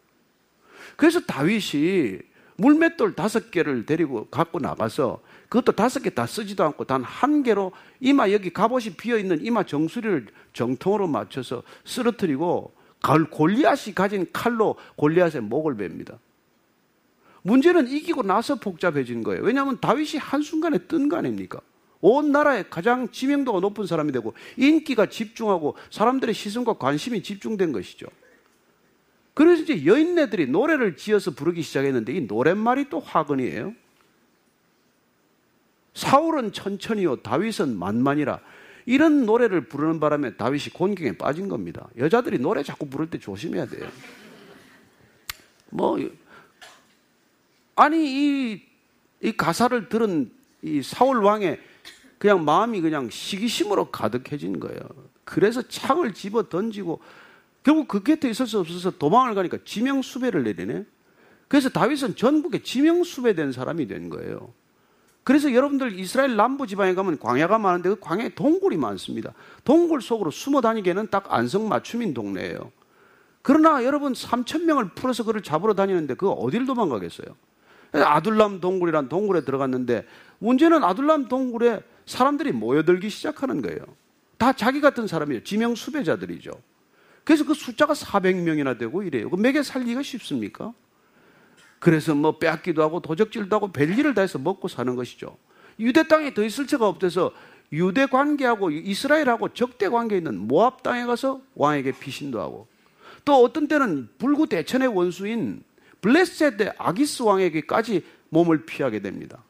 그래서 0.95 1.19
다윗이 1.21 2.19
물맷돌 2.57 3.15
다섯 3.15 3.51
개를 3.51 3.85
데리고 3.85 4.25
갖고 4.25 4.59
나가서 4.59 5.21
그것도 5.49 5.73
다섯 5.73 6.01
개 6.01 6.09
다 6.09 6.25
쓰지도 6.25 6.63
않고 6.63 6.83
단 6.85 7.03
한 7.03 7.43
개로 7.43 7.71
이마 7.99 8.31
여기 8.31 8.51
갑옷이 8.51 8.95
비어 8.97 9.17
있는 9.17 9.43
이마 9.45 9.63
정수리를 9.63 10.27
정통으로 10.53 11.07
맞춰서 11.07 11.63
쓰러뜨리고 11.85 12.73
골리앗이 13.31 13.93
가진 13.95 14.25
칼로 14.33 14.75
골리앗의 14.95 15.41
목을 15.41 15.77
베입니다. 15.77 16.17
문제는 17.43 17.87
이기고 17.87 18.23
나서 18.23 18.55
복잡해진 18.55 19.23
거예요. 19.23 19.43
왜냐하면 19.43 19.79
다윗이 19.79 20.17
한순간에 20.19 20.79
뜬 20.87 21.07
거 21.07 21.15
아닙니까? 21.17 21.61
온 22.01 22.31
나라에 22.31 22.63
가장 22.69 23.09
지명도가 23.09 23.59
높은 23.59 23.85
사람이 23.85 24.11
되고 24.11 24.33
인기가 24.57 25.05
집중하고 25.05 25.75
사람들의 25.89 26.33
시선과 26.33 26.73
관심이 26.73 27.23
집중된 27.23 27.71
것이죠. 27.71 28.07
그래서 29.37 29.61
이제 29.61 29.85
여인네들이 29.85 30.47
노래를 30.47 30.97
지어서 30.97 31.29
부르기 31.29 31.61
시작했는데 31.61 32.11
이 32.11 32.21
노랫말이 32.21 32.89
또 32.89 32.99
화근이에요. 32.99 33.71
사울은 35.93 36.53
천천히요, 36.53 37.17
다윗은 37.17 37.77
만만이라. 37.77 38.39
이런 38.87 39.27
노래를 39.27 39.67
부르는 39.67 39.99
바람에 39.99 40.37
다윗이 40.37 40.69
곤경에 40.73 41.17
빠진 41.19 41.49
겁니다. 41.49 41.87
여자들이 41.99 42.39
노래 42.39 42.63
자꾸 42.63 42.89
부를 42.89 43.11
때 43.11 43.19
조심해야 43.19 43.67
돼요. 43.67 43.87
뭐, 45.69 45.99
아니, 47.75 48.53
이, 48.53 48.63
이 49.21 49.31
가사를 49.33 49.87
들은 49.87 50.31
이 50.63 50.81
사울 50.81 51.23
왕의 51.23 51.61
그냥 52.17 52.43
마음이 52.43 52.81
그냥 52.81 53.07
시기심으로 53.07 53.91
가득해진 53.91 54.59
거예요. 54.59 54.79
그래서 55.23 55.61
창을 55.61 56.15
집어 56.15 56.49
던지고 56.49 56.99
결국 57.67 57.89
그 57.89 58.01
곁에 58.01 58.29
있을 58.29 58.47
수 58.47 58.59
없어서 58.59 58.91
도망을 58.91 59.35
가니까 59.35 59.57
지명수배를 59.65 60.45
내리네. 60.45 60.85
그래서 61.49 61.67
다윗은 61.67 62.15
전국에 62.15 62.63
지명수배된 62.63 63.51
사람이 63.51 63.87
된 63.87 64.09
거예요. 64.09 64.53
그래서 65.25 65.53
여러분들 65.53 65.99
이스라엘 65.99 66.37
남부 66.37 66.65
지방에 66.65 66.93
가면 66.93 67.19
광야가 67.19 67.57
많은데 67.57 67.89
그 67.89 67.99
광야에 67.99 68.29
동굴이 68.35 68.77
많습니다. 68.77 69.33
동굴 69.65 70.01
속으로 70.01 70.31
숨어 70.31 70.61
다니기에는 70.61 71.09
딱 71.11 71.25
안성맞춤인 71.27 72.13
동네예요. 72.13 72.71
그러나 73.41 73.83
여러분 73.83 74.13
3천 74.13 74.63
명을 74.63 74.91
풀어서 74.95 75.25
그를 75.25 75.43
잡으러 75.43 75.73
다니는데 75.73 76.13
그 76.13 76.29
어디를 76.29 76.67
도망가겠어요? 76.67 77.27
아둘람 77.91 78.61
동굴이란 78.61 79.09
동굴에 79.09 79.41
들어갔는데 79.41 80.05
문제는 80.39 80.85
아둘람 80.85 81.27
동굴에 81.27 81.81
사람들이 82.05 82.53
모여들기 82.53 83.09
시작하는 83.09 83.61
거예요. 83.61 83.79
다 84.37 84.53
자기 84.53 84.79
같은 84.79 85.05
사람이에요. 85.05 85.43
지명 85.43 85.75
수배자들이죠. 85.75 86.51
그래서 87.27 87.43
그 87.43 87.53
숫자가 87.53 87.93
400명이나 87.93 88.77
되고 88.77 89.03
이래요. 89.03 89.29
그 89.29 89.35
매개 89.35 89.61
살기가 89.61 90.01
쉽습니까? 90.01 90.73
그래서 91.77 92.15
뭐 92.15 92.37
빼앗기도 92.37 92.81
하고 92.81 93.01
도적질도 93.01 93.53
하고 93.53 93.69
별일을 93.69 94.13
다 94.13 94.21
해서 94.21 94.39
먹고 94.39 94.69
사는 94.69 94.95
것이죠. 94.95 95.37
유대 95.77 96.07
땅에 96.07 96.33
더 96.33 96.41
있을 96.41 96.67
채가 96.67 96.87
없대서 96.87 97.33
유대 97.73 98.05
관계하고 98.05 98.71
이스라엘하고 98.71 99.49
적대 99.49 99.89
관계 99.89 100.15
있는 100.15 100.37
모압 100.37 100.83
땅에 100.83 101.05
가서 101.05 101.41
왕에게 101.55 101.99
피신도 101.99 102.39
하고 102.39 102.69
또 103.25 103.43
어떤 103.43 103.67
때는 103.67 104.07
불구 104.17 104.47
대천의 104.47 104.87
원수인 104.87 105.63
블레셋의 105.99 106.75
아기스 106.77 107.23
왕에게까지 107.23 108.05
몸을 108.29 108.65
피하게 108.65 109.01
됩니다. 109.01 109.43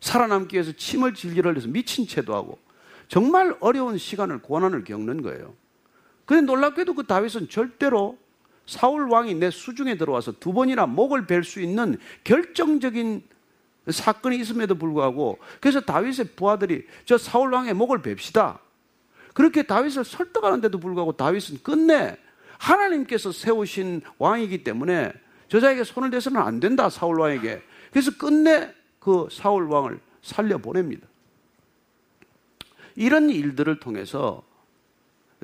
살아남기 0.00 0.56
위해서 0.56 0.72
침을 0.72 1.12
질기를 1.12 1.54
해서 1.54 1.68
미친 1.68 2.06
채도 2.06 2.34
하고 2.34 2.58
정말 3.08 3.54
어려운 3.60 3.98
시간을 3.98 4.40
고난을 4.40 4.84
겪는 4.84 5.20
거예요. 5.20 5.52
그런데 6.28 6.52
놀랍게도 6.52 6.92
그 6.92 7.06
다윗은 7.06 7.48
절대로 7.48 8.18
사울 8.66 9.08
왕이 9.08 9.36
내 9.36 9.50
수중에 9.50 9.96
들어와서 9.96 10.32
두 10.32 10.52
번이나 10.52 10.84
목을 10.84 11.26
벨 11.26 11.42
수 11.42 11.58
있는 11.58 11.96
결정적인 12.22 13.22
사건이 13.88 14.36
있음에도 14.40 14.74
불구하고 14.74 15.38
그래서 15.58 15.80
다윗의 15.80 16.32
부하들이 16.36 16.86
저 17.06 17.16
사울 17.16 17.54
왕의 17.54 17.72
목을 17.72 18.02
뵙시다. 18.02 18.60
그렇게 19.32 19.62
다윗을 19.62 20.04
설득하는데도 20.04 20.78
불구하고 20.78 21.12
다윗은 21.12 21.62
끝내 21.62 22.18
하나님께서 22.58 23.32
세우신 23.32 24.02
왕이기 24.18 24.64
때문에 24.64 25.14
저자에게 25.48 25.82
손을 25.82 26.10
대서는 26.10 26.42
안 26.42 26.60
된다 26.60 26.90
사울 26.90 27.20
왕에게. 27.20 27.62
그래서 27.90 28.10
끝내 28.18 28.74
그 28.98 29.28
사울 29.30 29.64
왕을 29.64 29.98
살려 30.20 30.58
보냅니다. 30.58 31.08
이런 32.96 33.30
일들을 33.30 33.80
통해서 33.80 34.46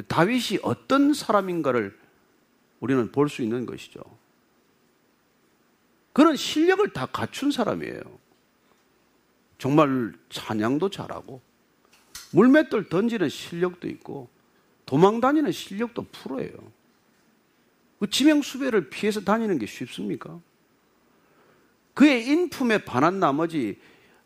다윗이 0.03 0.61
어떤 0.63 1.15
사람인가를 1.15 1.99
우리는 2.81 3.11
볼 3.13 3.29
수 3.29 3.43
있는 3.43 3.67
것이죠. 3.67 4.01
그런 6.13 6.37
실력을 6.37 6.89
다 6.93 7.07
갖춘 7.07 7.51
사람이에요. 7.51 8.01
정말 9.59 10.13
찬양도 10.31 10.91
잘하고, 10.91 11.41
물맷돌 12.33 12.89
던지는 12.89 13.29
실력도 13.29 13.89
있고, 13.89 14.29
도망 14.87 15.21
다니는 15.21 15.51
실력도 15.53 16.07
프로예요. 16.13 16.53
그 17.99 18.11
지명수배를 18.11 18.91
피해서 18.91 19.21
다니는 19.23 19.59
게 19.59 19.67
쉽습니까? 19.67 20.41
그의 21.95 22.27
인품에 22.27 22.85
반한 22.85 23.19
나머지 23.21 23.79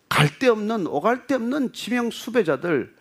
갈 0.09 0.39
데 0.39 0.49
없는, 0.49 0.87
오갈 0.87 1.27
데 1.27 1.35
없는 1.35 1.73
지명수배자들, 1.73 2.97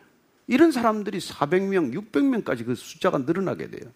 이런 0.48 0.72
사람들이 0.72 1.20
400명, 1.20 1.94
600명까지 1.94 2.66
그 2.66 2.76
숫자가 2.76 3.20
늘어나게 3.20 3.70
돼요. 3.70 3.92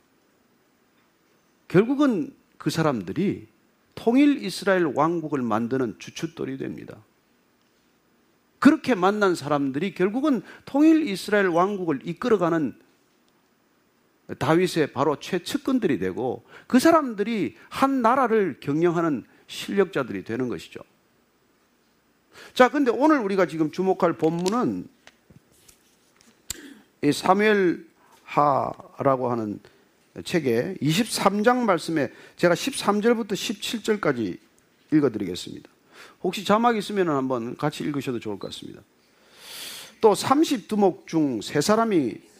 결국은 1.67 2.33
그 2.57 2.69
사람들이 2.69 3.47
통일 3.95 4.43
이스라엘 4.43 4.85
왕국을 4.85 5.41
만드는 5.41 5.95
주춧돌이 5.99 6.57
됩니다. 6.57 6.97
그렇게 8.59 8.93
만난 8.93 9.33
사람들이 9.33 9.95
결국은 9.95 10.41
통일 10.65 11.07
이스라엘 11.07 11.47
왕국을 11.47 12.01
이끌어가는 12.03 12.75
다윗의 14.37 14.93
바로 14.93 15.19
최측근들이 15.19 15.97
되고 15.97 16.43
그 16.67 16.79
사람들이 16.79 17.55
한 17.69 18.01
나라를 18.01 18.57
경영하는 18.59 19.25
실력자들이 19.47 20.23
되는 20.23 20.47
것이죠. 20.47 20.79
자, 22.53 22.69
근데 22.69 22.91
오늘 22.91 23.19
우리가 23.19 23.45
지금 23.45 23.71
주목할 23.71 24.13
본문은 24.13 24.87
이 27.03 27.11
사무엘 27.11 27.85
하라고 28.23 29.31
하는 29.31 29.59
책의 30.23 30.77
23장 30.81 31.63
말씀에 31.63 32.11
제가 32.35 32.53
13절부터 32.53 33.31
17절까지 33.31 34.37
읽어드리겠습니다. 34.93 35.69
혹시 36.23 36.45
자막 36.45 36.77
있으면 36.77 37.09
한번 37.09 37.55
같이 37.57 37.83
읽으셔도 37.83 38.19
좋을 38.19 38.37
것 38.37 38.51
같습니다. 38.51 38.81
또 39.99 40.13
30두목 40.13 41.07
중 41.07 41.41
세 41.41 41.61
사람이 41.61 42.30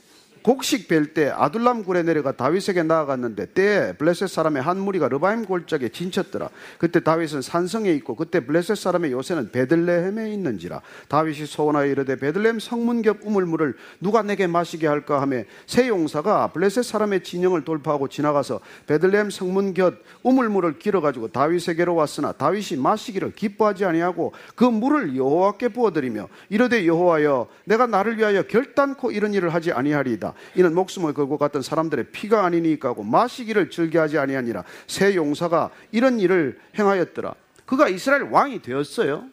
곡식 0.43 0.88
벨 0.88 1.13
때 1.13 1.29
아둘람 1.29 1.83
굴에 1.83 2.03
내려가 2.03 2.31
다윗에게 2.31 2.83
나아갔는데 2.83 3.48
때에 3.53 3.93
블레셋 3.93 4.29
사람의 4.29 4.62
한 4.62 4.79
무리가 4.79 5.07
르바임 5.07 5.45
골짜기에 5.45 5.89
진쳤더라. 5.89 6.50
그때 6.77 7.00
다윗은 7.01 7.41
산성에 7.41 7.91
있고 7.93 8.15
그때 8.15 8.39
블레셋 8.45 8.77
사람의 8.77 9.12
요새는 9.12 9.51
베들레헴에 9.51 10.31
있는지라. 10.33 10.81
다윗이 11.10 11.45
소원하여 11.45 11.88
이르되 11.88 12.15
베들레헴 12.15 12.60
성문 12.60 13.01
겹 13.01 13.17
우물물을 13.24 13.75
누가 14.00 14.21
내게 14.21 14.48
마시게 14.48 14.88
할까 14.88 15.21
하며 15.21 15.43
새 15.67 15.88
용사가 15.88 16.48
블레셋 16.48 16.86
사람의 16.86 17.24
진영을 17.24 17.63
돌파하고 17.63 18.07
지나가서 18.07 18.62
베들레헴 18.88 19.29
성문 19.29 19.74
곁 19.74 19.95
우물물을 20.24 20.79
길어 20.79 21.01
가지고 21.01 21.27
다윗에게로 21.27 21.93
왔으나 21.95 22.31
다윗이 22.31 22.79
마시기를 22.79 23.33
기뻐하지 23.33 23.86
아니하고 23.86 24.33
그 24.55 24.63
물을 24.63 25.15
여호와께 25.15 25.69
부어드리며 25.69 26.29
이르되 26.50 26.88
여호와여 26.88 27.48
내가 27.65 27.86
나를 27.86 28.17
위하여 28.17 28.43
결단코 28.43 29.12
이런 29.12 29.33
일을 29.33 29.53
하지 29.53 29.71
아니하리이다. 29.71 30.30
이는 30.55 30.73
목숨을 30.73 31.13
걸고 31.13 31.38
갔던 31.38 31.61
사람들의 31.61 32.11
피가 32.11 32.45
아니니까 32.45 32.89
하고 32.89 33.03
마시기를 33.03 33.69
즐겨하지 33.69 34.17
아니하니라. 34.17 34.63
새 34.88 35.15
용사가 35.15 35.69
이런 35.91 36.19
일을 36.19 36.59
행하였더라. 36.77 37.33
그가 37.65 37.88
이스라엘 37.89 38.23
왕이 38.23 38.61
되었어요. 38.61 39.25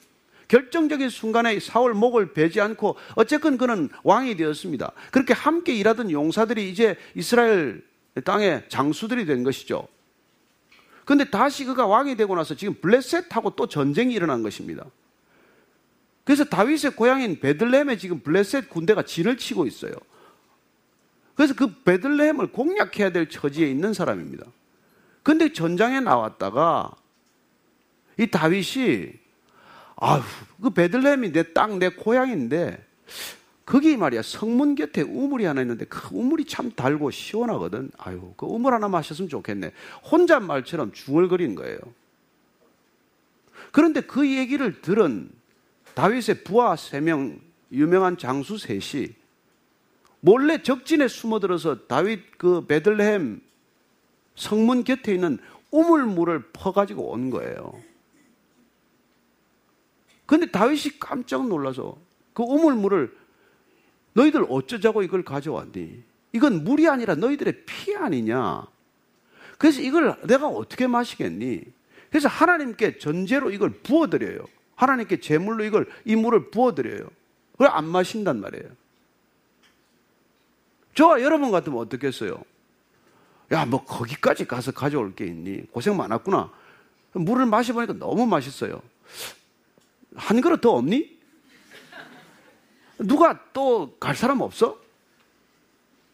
결정적인 0.48 1.10
순간에 1.10 1.60
사울 1.60 1.94
목을 1.94 2.32
베지 2.32 2.60
않고 2.60 2.96
어쨌건 3.14 3.58
그는 3.58 3.90
왕이 4.02 4.36
되었습니다. 4.36 4.92
그렇게 5.10 5.34
함께 5.34 5.74
일하던 5.74 6.10
용사들이 6.10 6.70
이제 6.70 6.96
이스라엘 7.14 7.82
땅의 8.24 8.64
장수들이 8.68 9.26
된 9.26 9.44
것이죠. 9.44 9.86
근데 11.04 11.24
다시 11.24 11.64
그가 11.64 11.86
왕이 11.86 12.16
되고 12.16 12.34
나서 12.34 12.54
지금 12.54 12.74
블레셋하고 12.74 13.56
또 13.56 13.66
전쟁이 13.66 14.14
일어난 14.14 14.42
것입니다. 14.42 14.84
그래서 16.24 16.44
다윗의 16.44 16.90
고향인 16.96 17.40
베들레헴에 17.40 17.96
지금 17.96 18.20
블레셋 18.20 18.68
군대가 18.68 19.02
진을 19.02 19.38
치고 19.38 19.66
있어요. 19.66 19.92
그래서 21.38 21.54
그 21.54 21.72
베들레헴을 21.84 22.48
공략해야 22.48 23.12
될 23.12 23.28
처지에 23.28 23.70
있는 23.70 23.94
사람입니다. 23.94 24.44
근데 25.22 25.52
전장에 25.52 26.00
나왔다가 26.00 26.90
이 28.18 28.26
다윗이 28.26 29.12
아휴, 29.94 30.20
그 30.60 30.70
베들레헴이 30.70 31.30
내 31.30 31.52
땅, 31.52 31.78
내 31.78 31.90
고향인데 31.90 32.84
거기 33.64 33.96
말이야 33.96 34.22
성문 34.22 34.74
곁에 34.74 35.02
우물이 35.02 35.44
하나 35.44 35.60
있는데 35.60 35.84
그 35.84 36.08
우물이 36.10 36.44
참 36.46 36.72
달고 36.72 37.12
시원하거든. 37.12 37.92
아유, 37.98 38.32
그 38.36 38.44
우물 38.44 38.74
하나 38.74 38.88
마셨으면 38.88 39.28
좋겠네. 39.28 39.70
혼잣말처럼 40.10 40.90
중얼거린 40.90 41.54
거예요. 41.54 41.78
그런데 43.70 44.00
그 44.00 44.28
얘기를 44.28 44.80
들은 44.82 45.30
다윗의 45.94 46.42
부하 46.42 46.74
세 46.74 47.00
명, 47.00 47.38
유명한 47.70 48.18
장수 48.18 48.58
셋이 48.58 49.14
몰래 50.20 50.62
적진에 50.62 51.08
숨어들어서 51.08 51.86
다윗 51.86 52.38
그 52.38 52.66
베들레헴 52.66 53.40
성문 54.34 54.84
곁에 54.84 55.14
있는 55.14 55.38
우물물을 55.70 56.50
퍼가지고 56.52 57.10
온 57.10 57.30
거예요. 57.30 57.80
근데 60.26 60.46
다윗이 60.50 60.98
깜짝 61.00 61.46
놀라서 61.48 61.96
그 62.34 62.42
우물물을 62.42 63.16
너희들 64.12 64.46
어쩌자고 64.48 65.02
이걸 65.02 65.24
가져왔니? 65.24 66.02
이건 66.32 66.64
물이 66.64 66.88
아니라 66.88 67.14
너희들의 67.14 67.64
피 67.64 67.96
아니냐? 67.96 68.66
그래서 69.56 69.80
이걸 69.80 70.16
내가 70.26 70.48
어떻게 70.48 70.86
마시겠니? 70.86 71.62
그래서 72.10 72.28
하나님께 72.28 72.98
전제로 72.98 73.50
이걸 73.50 73.70
부어드려요. 73.70 74.40
하나님께 74.76 75.20
제물로 75.20 75.64
이걸 75.64 75.88
이 76.04 76.14
물을 76.16 76.50
부어드려요. 76.50 77.08
그걸 77.52 77.68
안 77.68 77.86
마신단 77.86 78.40
말이에요. 78.40 78.68
저와 80.98 81.22
여러분 81.22 81.52
같으면 81.52 81.78
어떻겠어요? 81.78 82.42
야, 83.52 83.64
뭐 83.64 83.84
거기까지 83.84 84.44
가서 84.46 84.72
가져올 84.72 85.14
게 85.14 85.26
있니? 85.26 85.70
고생 85.70 85.96
많았구나. 85.96 86.50
물을 87.12 87.46
마셔보니까 87.46 87.92
너무 87.92 88.26
맛있어요. 88.26 88.82
한 90.16 90.40
그릇 90.40 90.60
더 90.60 90.72
없니? 90.72 91.16
누가 92.98 93.40
또 93.52 93.94
갈 94.00 94.16
사람 94.16 94.40
없어? 94.40 94.76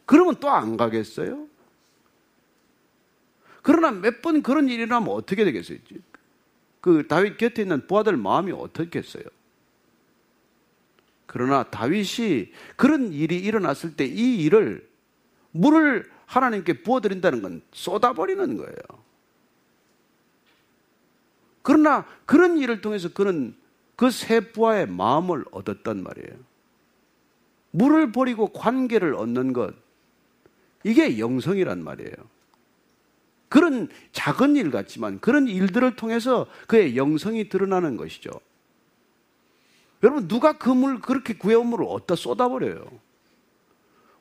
그러면 0.04 0.36
또 0.36 0.50
안 0.50 0.76
가겠어요? 0.76 1.46
그러나 3.62 3.90
몇 3.90 4.20
번 4.20 4.42
그런 4.42 4.68
일이 4.68 4.84
나면 4.86 5.08
어떻게 5.08 5.46
되겠어요? 5.46 5.78
그 6.82 7.08
다윗 7.08 7.38
곁에 7.38 7.62
있는 7.62 7.86
부하들 7.86 8.18
마음이 8.18 8.52
어떻겠어요? 8.52 9.24
그러나 11.26 11.64
다윗이 11.64 12.52
그런 12.76 13.12
일이 13.12 13.38
일어났을 13.38 13.96
때 13.96 14.04
이 14.06 14.42
일을 14.42 14.88
물을 15.52 16.10
하나님께 16.26 16.82
부어드린다는 16.82 17.42
건 17.42 17.62
쏟아버리는 17.72 18.56
거예요. 18.56 18.76
그러나 21.62 22.06
그런 22.26 22.58
일을 22.58 22.80
통해서 22.80 23.08
그는 23.12 23.54
그 23.96 24.10
세 24.10 24.40
부하의 24.40 24.86
마음을 24.88 25.44
얻었단 25.52 26.02
말이에요. 26.02 26.36
물을 27.70 28.12
버리고 28.12 28.48
관계를 28.48 29.14
얻는 29.14 29.52
것. 29.52 29.74
이게 30.84 31.18
영성이란 31.18 31.82
말이에요. 31.82 32.12
그런 33.48 33.88
작은 34.12 34.56
일 34.56 34.70
같지만 34.70 35.20
그런 35.20 35.46
일들을 35.46 35.96
통해서 35.96 36.46
그의 36.66 36.96
영성이 36.96 37.48
드러나는 37.48 37.96
것이죠. 37.96 38.30
여러분, 40.04 40.28
누가 40.28 40.52
그 40.52 40.68
물, 40.68 41.00
그렇게 41.00 41.34
구해온 41.34 41.66
물을 41.66 41.86
어디다 41.88 42.14
쏟아버려요? 42.14 42.86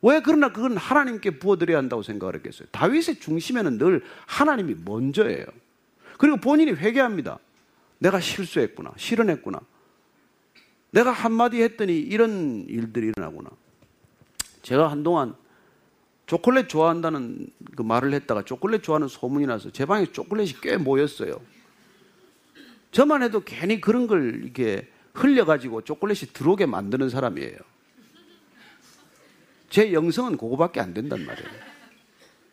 왜 0.02 0.22
그러나 0.22 0.54
그건 0.54 0.78
하나님께 0.78 1.40
부어드려야 1.40 1.78
한다고 1.78 2.04
생각을 2.04 2.36
했겠어요? 2.36 2.70
다윗의 2.72 3.20
중심에는 3.20 3.78
늘 3.78 4.02
하나님이 4.26 4.78
먼저예요. 4.86 5.46
그리고 6.18 6.38
본인이 6.38 6.72
회개합니다. 6.72 7.38
내가 8.00 8.22
실수했구나. 8.22 8.94
실언했구나. 8.96 9.60
내가 10.92 11.12
한마디 11.12 11.62
했더니 11.62 12.00
이런 12.00 12.66
일들이 12.70 13.08
일어나구나. 13.08 13.50
제가 14.62 14.90
한동안 14.90 15.36
초콜릿 16.28 16.70
좋아한다는 16.70 17.48
그 17.76 17.82
말을 17.82 18.14
했다가 18.14 18.44
초콜릿 18.44 18.84
좋아하는 18.84 19.10
소문이 19.10 19.48
나서 19.48 19.70
제 19.72 19.86
방에 19.86 20.06
초콜릿이 20.06 20.62
꽤 20.62 20.78
모였어요. 20.78 21.42
저만 22.92 23.22
해도 23.22 23.42
괜히 23.42 23.82
그런 23.82 24.08
걸 24.08 24.44
이렇게 24.44 24.88
흘려가지고 25.14 25.82
초콜릿이 25.84 26.34
들어오게 26.34 26.66
만드는 26.66 27.10
사람이에요. 27.10 27.58
제 29.70 29.92
영성은 29.94 30.38
그거밖에 30.38 30.80
안 30.80 30.94
된단 30.94 31.26
말이에요. 31.26 31.50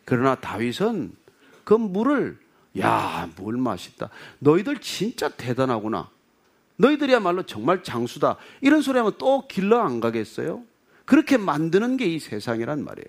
그러나 0.05 0.35
다윗은 0.35 1.15
그 1.63 1.73
물을 1.73 2.39
야, 2.79 3.29
물 3.35 3.57
맛있다. 3.57 4.09
너희들 4.39 4.79
진짜 4.79 5.29
대단하구나. 5.29 6.09
너희들이야말로 6.77 7.43
정말 7.43 7.83
장수다. 7.83 8.37
이런 8.61 8.81
소리 8.81 8.97
하면 8.97 9.13
또 9.17 9.47
길러 9.47 9.81
안 9.81 9.99
가겠어요? 9.99 10.63
그렇게 11.05 11.37
만드는 11.37 11.97
게 11.97 12.05
이 12.05 12.19
세상이란 12.19 12.83
말이에요. 12.83 13.07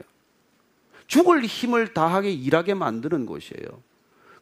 죽을 1.07 1.45
힘을 1.45 1.95
다하게 1.95 2.33
일하게 2.33 2.75
만드는 2.75 3.27
곳이에요. 3.27 3.83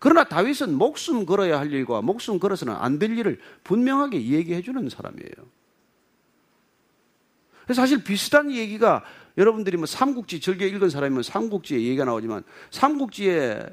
그러나 0.00 0.24
다윗은 0.24 0.74
목숨 0.74 1.24
걸어야 1.24 1.60
할 1.60 1.72
일과 1.72 2.02
목숨 2.02 2.40
걸어서는 2.40 2.74
안 2.74 2.98
될 2.98 3.16
일을 3.16 3.38
분명하게 3.62 4.20
얘기해 4.20 4.62
주는 4.62 4.88
사람이에요. 4.88 5.32
사실 7.72 8.02
비슷한 8.02 8.50
얘기가 8.50 9.04
여러분들이 9.38 9.76
뭐 9.76 9.86
삼국지 9.86 10.40
즐겨 10.40 10.66
읽은 10.66 10.90
사람이면 10.90 11.22
삼국지에 11.22 11.78
얘기가 11.78 12.04
나오지만 12.04 12.42
삼국지에 12.72 13.64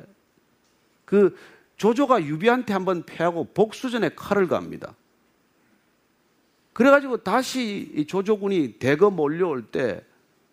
그 1.05 1.35
조조가 1.77 2.23
유비한테 2.23 2.73
한번 2.73 3.03
패하고 3.03 3.45
복수전에 3.55 4.09
칼을 4.09 4.47
갑니다. 4.47 4.93
그래가지고 6.73 7.23
다시 7.23 8.05
조조군이 8.07 8.73
대거 8.77 9.09
몰려올 9.09 9.63
때 9.63 10.07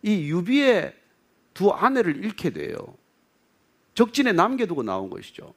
이 0.04 0.28
유비의 0.28 0.94
두 1.54 1.70
아내를 1.70 2.22
잃게 2.22 2.50
돼요. 2.50 2.76
적진에 3.94 4.32
남겨두고 4.32 4.82
나온 4.82 5.08
것이죠. 5.08 5.54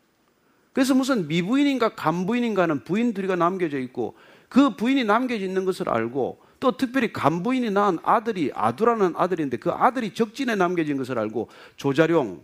그래서 0.78 0.94
무슨 0.94 1.28
미부인인가 1.28 1.96
간부인인가 1.96 2.62
하는 2.62 2.84
부인 2.84 3.12
둘이가 3.12 3.36
남겨져 3.36 3.80
있고 3.80 4.14
그 4.48 4.76
부인이 4.76 5.06
남겨져 5.06 5.44
있는 5.44 5.66
것을 5.66 5.90
알고 5.90 6.40
또 6.60 6.78
특별히 6.78 7.12
간부인이 7.12 7.72
낳은 7.72 7.98
아들이 8.04 8.52
아두라는 8.54 9.16
아들인데 9.16 9.58
그 9.58 9.72
아들이 9.72 10.14
적진에 10.14 10.54
남겨진 10.54 10.98
것을 10.98 11.18
알고 11.18 11.50
조자룡, 11.78 12.44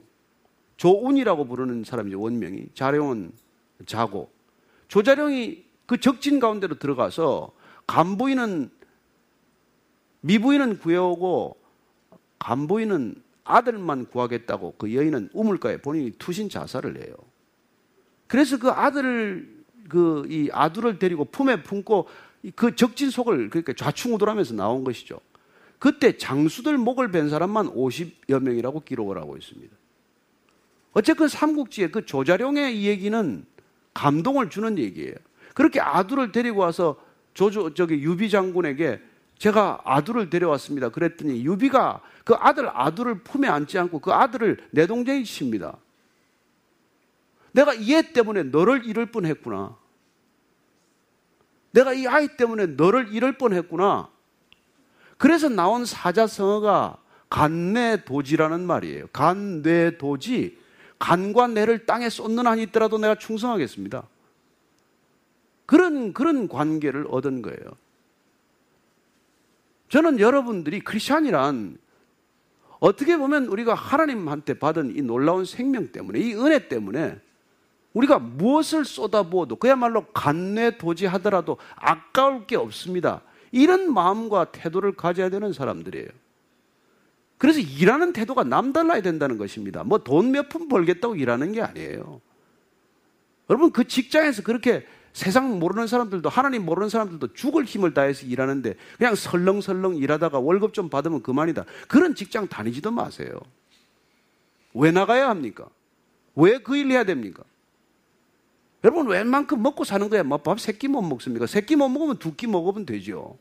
조운이라고 0.78 1.46
부르는 1.46 1.84
사람이죠. 1.84 2.20
원명이. 2.20 2.70
자룡은 2.74 3.34
자고. 3.86 4.32
조자룡이 4.88 5.64
그 5.86 6.00
적진 6.00 6.40
가운데로 6.40 6.80
들어가서 6.80 7.52
간부인은 7.86 8.72
미부인은 10.22 10.80
구해오고 10.80 11.56
간부인은 12.40 13.14
아들만 13.44 14.08
구하겠다고 14.08 14.74
그 14.80 14.96
여인은 14.96 15.30
우물가에 15.34 15.78
본인이 15.78 16.10
투신 16.18 16.50
자살을 16.50 16.98
해요. 16.98 17.14
그래서 18.34 18.58
그 18.58 18.72
아들을 18.72 19.54
그 19.90 20.26
이 20.28 20.50
아두를 20.52 20.98
데리고 20.98 21.24
품에 21.26 21.62
품고 21.62 22.08
그 22.56 22.76
적진 22.76 23.12
속을 23.12 23.52
그러니까 23.52 23.74
좌충우돌하면서 23.74 24.56
나온 24.56 24.84
것이죠. 24.84 25.20
그때 25.78 26.18
장수들 26.18 26.80
목을 26.80 27.12
벤 27.12 27.30
사람만 27.30 27.68
50여 27.68 28.42
명이라고 28.42 28.80
기록을 28.80 29.20
하고 29.20 29.38
있습니다. 29.38 29.76
어쨌든 30.94 31.28
삼국지의 31.28 31.92
그 31.92 32.08
조자룡의 32.08 32.76
이 32.82 32.88
얘기는 32.88 33.46
감동을 33.94 34.50
주는 34.50 34.80
얘기예요. 34.80 35.14
그렇게 35.54 35.80
아두를 35.80 36.32
데리고 36.32 36.62
와서 36.62 37.00
조조 37.36 37.76
저기 37.76 38.02
유비 38.02 38.32
장군에게 38.32 39.00
제가 39.38 39.82
아두를 39.84 40.32
데려왔습니다. 40.32 40.90
그랬더니 40.90 41.46
유비가 41.46 42.02
그 42.24 42.34
아들 42.34 42.68
아두를 42.74 43.20
품에 43.20 43.48
안지 43.48 43.78
않고 43.78 44.00
그 44.00 44.12
아들을 44.12 44.58
내 44.72 44.88
동생이 44.88 45.24
칩니다. 45.24 45.78
내가 47.54 47.74
이 47.74 47.94
애 47.94 48.12
때문에 48.14 48.44
너를 48.44 48.86
잃을 48.86 49.08
뻔 49.08 49.26
했구나. 49.26 49.78
내가 51.72 51.94
이 51.94 52.06
아이 52.06 52.36
때문에 52.36 52.68
너를 52.68 53.14
잃을 53.14 53.38
뻔 53.38 53.54
했구나. 53.54 54.10
그래서 55.18 55.50
나온 55.50 55.86
사자성어가 55.86 56.98
간내도지라는 57.30 58.66
말이에요. 58.66 59.08
간뇌도지. 59.08 60.62
간과 61.00 61.48
뇌를 61.48 61.86
땅에 61.86 62.10
쏟는 62.10 62.46
한이 62.48 62.64
있더라도 62.64 62.98
내가 62.98 63.16
충성하겠습니다. 63.16 64.08
그런, 65.66 66.14
그런 66.14 66.48
관계를 66.48 67.08
얻은 67.10 67.42
거예요. 67.42 67.58
저는 69.90 70.20
여러분들이 70.20 70.80
크리스찬이란 70.80 71.78
어떻게 72.80 73.18
보면 73.18 73.46
우리가 73.46 73.74
하나님한테 73.74 74.56
받은 74.56 74.96
이 74.96 75.02
놀라운 75.02 75.46
생명 75.46 75.92
때문에, 75.92 76.20
이 76.20 76.34
은혜 76.34 76.68
때문에 76.68 77.20
우리가 77.94 78.20
무엇을 78.20 78.86
쏟아부어도 78.86 79.58
그야말로 79.58 80.06
간내도지하더라도 80.08 81.58
아까울 81.76 82.48
게 82.48 82.56
없습니다. 82.56 83.22
이런 83.52 83.94
마음과 83.94 84.46
태도를 84.52 84.94
가져야 84.96 85.30
되는 85.30 85.54
사람들이에요. 85.54 86.08
그래서 87.38 87.60
일하는 87.60 88.14
태도가 88.14 88.44
남달라야 88.46 89.02
된다는 89.02 89.38
것입니다. 89.38 89.84
뭐 89.84 90.00
돈 90.00 90.32
몇 90.32 90.50
푼 90.50 90.68
벌겠다고 90.70 91.16
일하는 91.16 91.52
게 91.52 91.62
아니에요. 91.62 92.22
여러분 93.50 93.72
그 93.72 93.84
직장에서 93.88 94.42
그렇게 94.44 94.86
세상 95.12 95.60
모르는 95.60 95.86
사람들도 95.86 96.28
하나님 96.30 96.66
모르는 96.66 96.90
사람들도 96.90 97.34
죽을 97.34 97.66
힘을 97.66 97.94
다해서 97.94 98.26
일하는데 98.26 98.76
그냥 98.98 99.14
설렁설렁 99.14 99.98
일하다가 99.98 100.40
월급 100.40 100.74
좀 100.74 100.90
받으면 100.90 101.22
그만이다. 101.22 101.66
그런 101.88 102.16
직장 102.16 102.48
다니지도 102.48 102.90
마세요. 102.92 103.40
왜 104.74 104.90
나가야 104.92 105.30
합니까? 105.30 105.68
왜 106.36 106.58
그 106.58 106.76
일 106.76 106.90
해야 106.90 107.04
됩니까? 107.04 107.44
여러분 108.84 109.08
웬만큼 109.08 109.62
먹고 109.62 109.84
사는 109.84 110.10
거야. 110.10 110.24
뭐밥 110.24 110.60
세 110.60 110.74
끼 110.74 110.88
못 110.88 111.02
먹습니까? 111.02 111.46
세 111.48 111.62
끼 111.62 111.76
못 111.76 111.88
먹으면 111.90 112.18
두 112.20 112.36
끼 112.36 112.48
먹으면 112.48 112.86
되죠. 112.86 113.38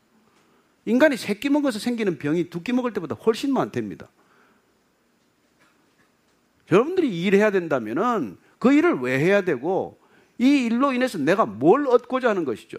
인간이 0.85 1.17
세 1.17 1.35
끼 1.35 1.49
먹어서 1.49 1.79
생기는 1.79 2.19
병이 2.19 2.49
두 2.51 2.63
끼 2.63 2.73
먹을 2.73 2.93
때보다 2.93 3.15
훨씬 3.17 3.53
많답니다. 3.53 4.09
여러분들이 6.71 7.23
일해야 7.23 7.51
된다면은 7.51 8.39
그 8.59 8.73
일을 8.73 9.01
왜 9.01 9.19
해야 9.19 9.43
되고 9.43 9.99
이 10.39 10.65
일로 10.65 10.93
인해서 10.93 11.19
내가 11.19 11.45
뭘 11.45 11.87
얻고자 11.87 12.31
하는 12.31 12.45
것이죠. 12.45 12.79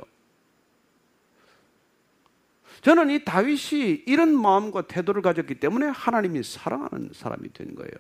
저는 2.82 3.10
이 3.12 3.24
다윗이 3.24 4.04
이런 4.08 4.36
마음과 4.36 4.84
태도를 4.88 5.22
가졌기 5.22 5.56
때문에 5.56 5.88
하나님이 5.88 6.44
사랑하는 6.44 7.12
사람이 7.14 7.54
된 7.54 7.76
거예요. 7.76 7.92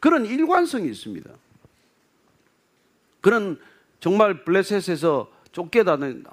그런 0.00 0.24
일관성이 0.26 0.88
있습니다. 0.88 1.30
그런 3.20 3.58
정말 4.00 4.44
블레셋에서 4.44 5.30
쫓겨 5.52 5.84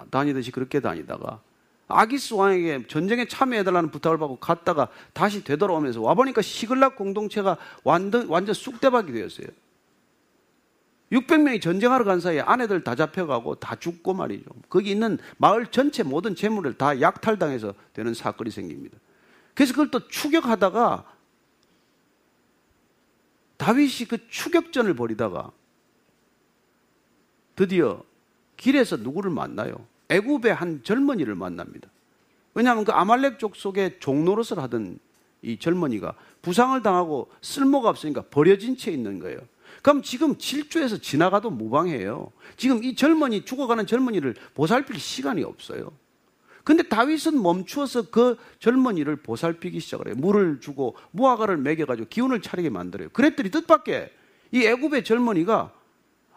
다니듯이 0.10 0.52
그렇게 0.52 0.80
다니다가 0.80 1.42
아기스 1.88 2.34
왕에게 2.34 2.88
전쟁에 2.88 3.28
참여해달라는 3.28 3.92
부탁을 3.92 4.18
받고 4.18 4.38
갔다가 4.38 4.90
다시 5.14 5.44
되돌아오면서 5.44 6.02
와보니까 6.02 6.42
시글락 6.42 6.96
공동체가 6.96 7.58
완전, 7.84 8.28
완전 8.28 8.54
쑥대박이 8.54 9.12
되었어요. 9.14 9.48
600명이 11.12 11.62
전쟁하러 11.62 12.04
간 12.04 12.20
사이에 12.20 12.42
아내들 12.42 12.84
다 12.84 12.96
잡혀가고 12.96 13.56
다 13.56 13.76
죽고 13.76 14.14
말이죠. 14.14 14.50
거기 14.68 14.92
있는 14.92 15.18
마을 15.38 15.68
전체 15.68 16.04
모든 16.04 16.36
재물을 16.36 16.74
다 16.74 17.00
약탈당해서 17.00 17.74
되는 17.94 18.14
사건이 18.14 18.52
생깁니다. 18.52 18.98
그래서 19.54 19.72
그걸 19.74 19.90
또 19.90 20.06
추격하다가 20.08 21.06
다윗이 23.56 24.08
그 24.10 24.28
추격전을 24.28 24.96
벌이다가 24.96 25.52
드디어 27.58 28.04
길에서 28.56 28.96
누구를 28.96 29.32
만나요? 29.32 29.86
애굽의 30.10 30.54
한 30.54 30.82
젊은이를 30.84 31.36
만납니다. 31.36 31.90
왜냐하면 32.54 32.86
그 32.86 32.94
아말렉 32.94 33.40
족속의 33.40 34.00
종노릇을 34.00 34.60
하던 34.60 35.00
이 35.42 35.60
젊은이가 35.60 36.14
부상을 36.42 36.82
당하고 36.82 37.30
쓸모가 37.42 37.90
없으니까 37.90 38.24
버려진 38.30 38.78
채 38.78 38.92
있는 38.92 39.20
거예요. 39.20 39.40
그럼 39.82 40.02
지금 40.02 40.38
질주해서 40.38 40.98
지나가도 40.98 41.50
무방해요. 41.50 42.32
지금 42.56 42.84
이 42.84 42.96
젊은이, 42.96 43.46
죽어가는 43.46 43.86
젊은이를 43.86 44.36
보살필 44.54 45.00
시간이 45.00 45.44
없어요. 45.44 45.92
근데 46.64 46.84
다윗은 46.84 47.42
멈추어서 47.42 48.10
그 48.10 48.38
젊은이를 48.60 49.18
보살피기 49.18 49.80
시작을 49.80 50.08
해요. 50.08 50.16
물을 50.18 50.60
주고 50.60 50.96
무화과를 51.12 51.58
먹여가지고 51.58 52.08
기운을 52.10 52.42
차리게 52.42 52.70
만들어요. 52.70 53.10
그랬더니 53.10 53.50
뜻밖의 53.50 54.12
이 54.52 54.66
애굽의 54.66 55.04
젊은이가 55.04 55.77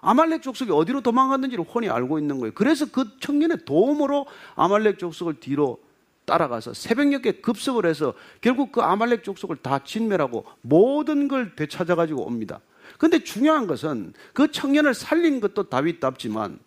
아말렉 0.01 0.43
족속이 0.43 0.71
어디로 0.73 1.01
도망갔는지를 1.03 1.65
훤히 1.65 1.89
알고 1.89 2.19
있는 2.19 2.39
거예요. 2.41 2.53
그래서 2.55 2.87
그 2.91 3.19
청년의 3.21 3.65
도움으로 3.65 4.27
아말렉 4.55 4.99
족속을 4.99 5.41
뒤로 5.41 5.81
따라가서 6.25 6.75
새벽녘에 6.75 7.41
급습을 7.41 7.87
해서 7.87 8.15
결국 8.41 8.73
그 8.73 8.81
아말렉 8.81 9.25
족속을 9.25 9.57
다 9.57 9.81
진멸하고 9.85 10.45
모든 10.63 11.29
걸 11.29 11.55
되찾아 11.57 11.95
가지고 11.95 12.25
옵니다. 12.25 12.61
근데 12.99 13.23
중요한 13.23 13.67
것은 13.67 14.15
그 14.33 14.51
청년을 14.51 14.95
살린 14.95 15.41
것도 15.41 15.69
다윗답지만 15.69 16.59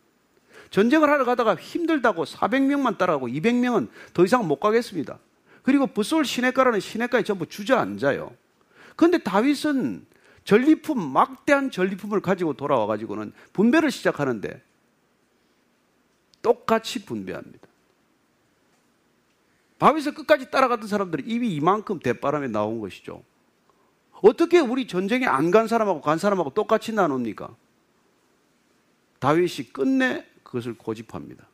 전쟁을 0.69 1.09
하러 1.09 1.23
가다가 1.23 1.55
힘들다고 1.55 2.25
400명만 2.25 2.97
따라가고 2.97 3.27
200명은 3.27 3.89
더 4.13 4.25
이상 4.25 4.47
못 4.47 4.59
가겠습니다. 4.59 5.19
그리고 5.61 5.87
부솔 5.87 6.25
시내가라는 6.25 6.79
시내가에 6.79 7.23
전부 7.23 7.45
주저앉아요. 7.45 8.31
그런데 8.95 9.19
다윗은 9.19 10.05
전리품, 10.43 11.11
막대한 11.11 11.71
전리품을 11.71 12.21
가지고 12.21 12.53
돌아와 12.53 12.85
가지고는 12.85 13.33
분배를 13.53 13.91
시작하는데 13.91 14.61
똑같이 16.41 17.05
분배합니다. 17.05 17.67
바위에서 19.79 20.13
끝까지 20.13 20.51
따라갔던 20.51 20.87
사람들이 20.87 21.23
입이 21.25 21.53
이만큼 21.55 21.99
대바람에 21.99 22.47
나온 22.47 22.79
것이죠. 22.79 23.23
어떻게 24.21 24.59
우리 24.59 24.87
전쟁에 24.87 25.25
안 25.25 25.51
간 25.51 25.67
사람하고 25.67 26.01
간 26.01 26.17
사람하고 26.17 26.51
똑같이 26.51 26.93
나눕니까? 26.93 27.55
다윗이 29.19 29.69
끝내 29.73 30.25
그것을 30.43 30.77
고집합니다. 30.77 31.45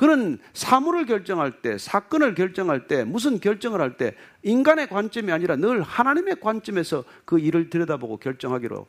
그는 0.00 0.38
사물을 0.54 1.04
결정할 1.04 1.60
때, 1.60 1.76
사건을 1.76 2.34
결정할 2.34 2.86
때, 2.86 3.04
무슨 3.04 3.38
결정을 3.38 3.82
할 3.82 3.98
때 3.98 4.16
인간의 4.42 4.88
관점이 4.88 5.30
아니라 5.30 5.56
늘 5.56 5.82
하나님의 5.82 6.40
관점에서 6.40 7.04
그 7.26 7.38
일을 7.38 7.68
들여다보고 7.68 8.16
결정하기로 8.16 8.86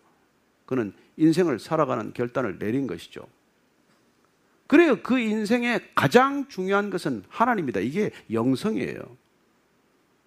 그는 0.65 0.93
인생을 1.17 1.59
살아가는 1.59 2.13
결단을 2.13 2.59
내린 2.59 2.87
것이죠. 2.87 3.27
그래요. 4.67 5.01
그 5.03 5.19
인생의 5.19 5.81
가장 5.95 6.47
중요한 6.47 6.89
것은 6.89 7.25
하나님이다. 7.27 7.81
이게 7.81 8.11
영성이에요. 8.31 9.01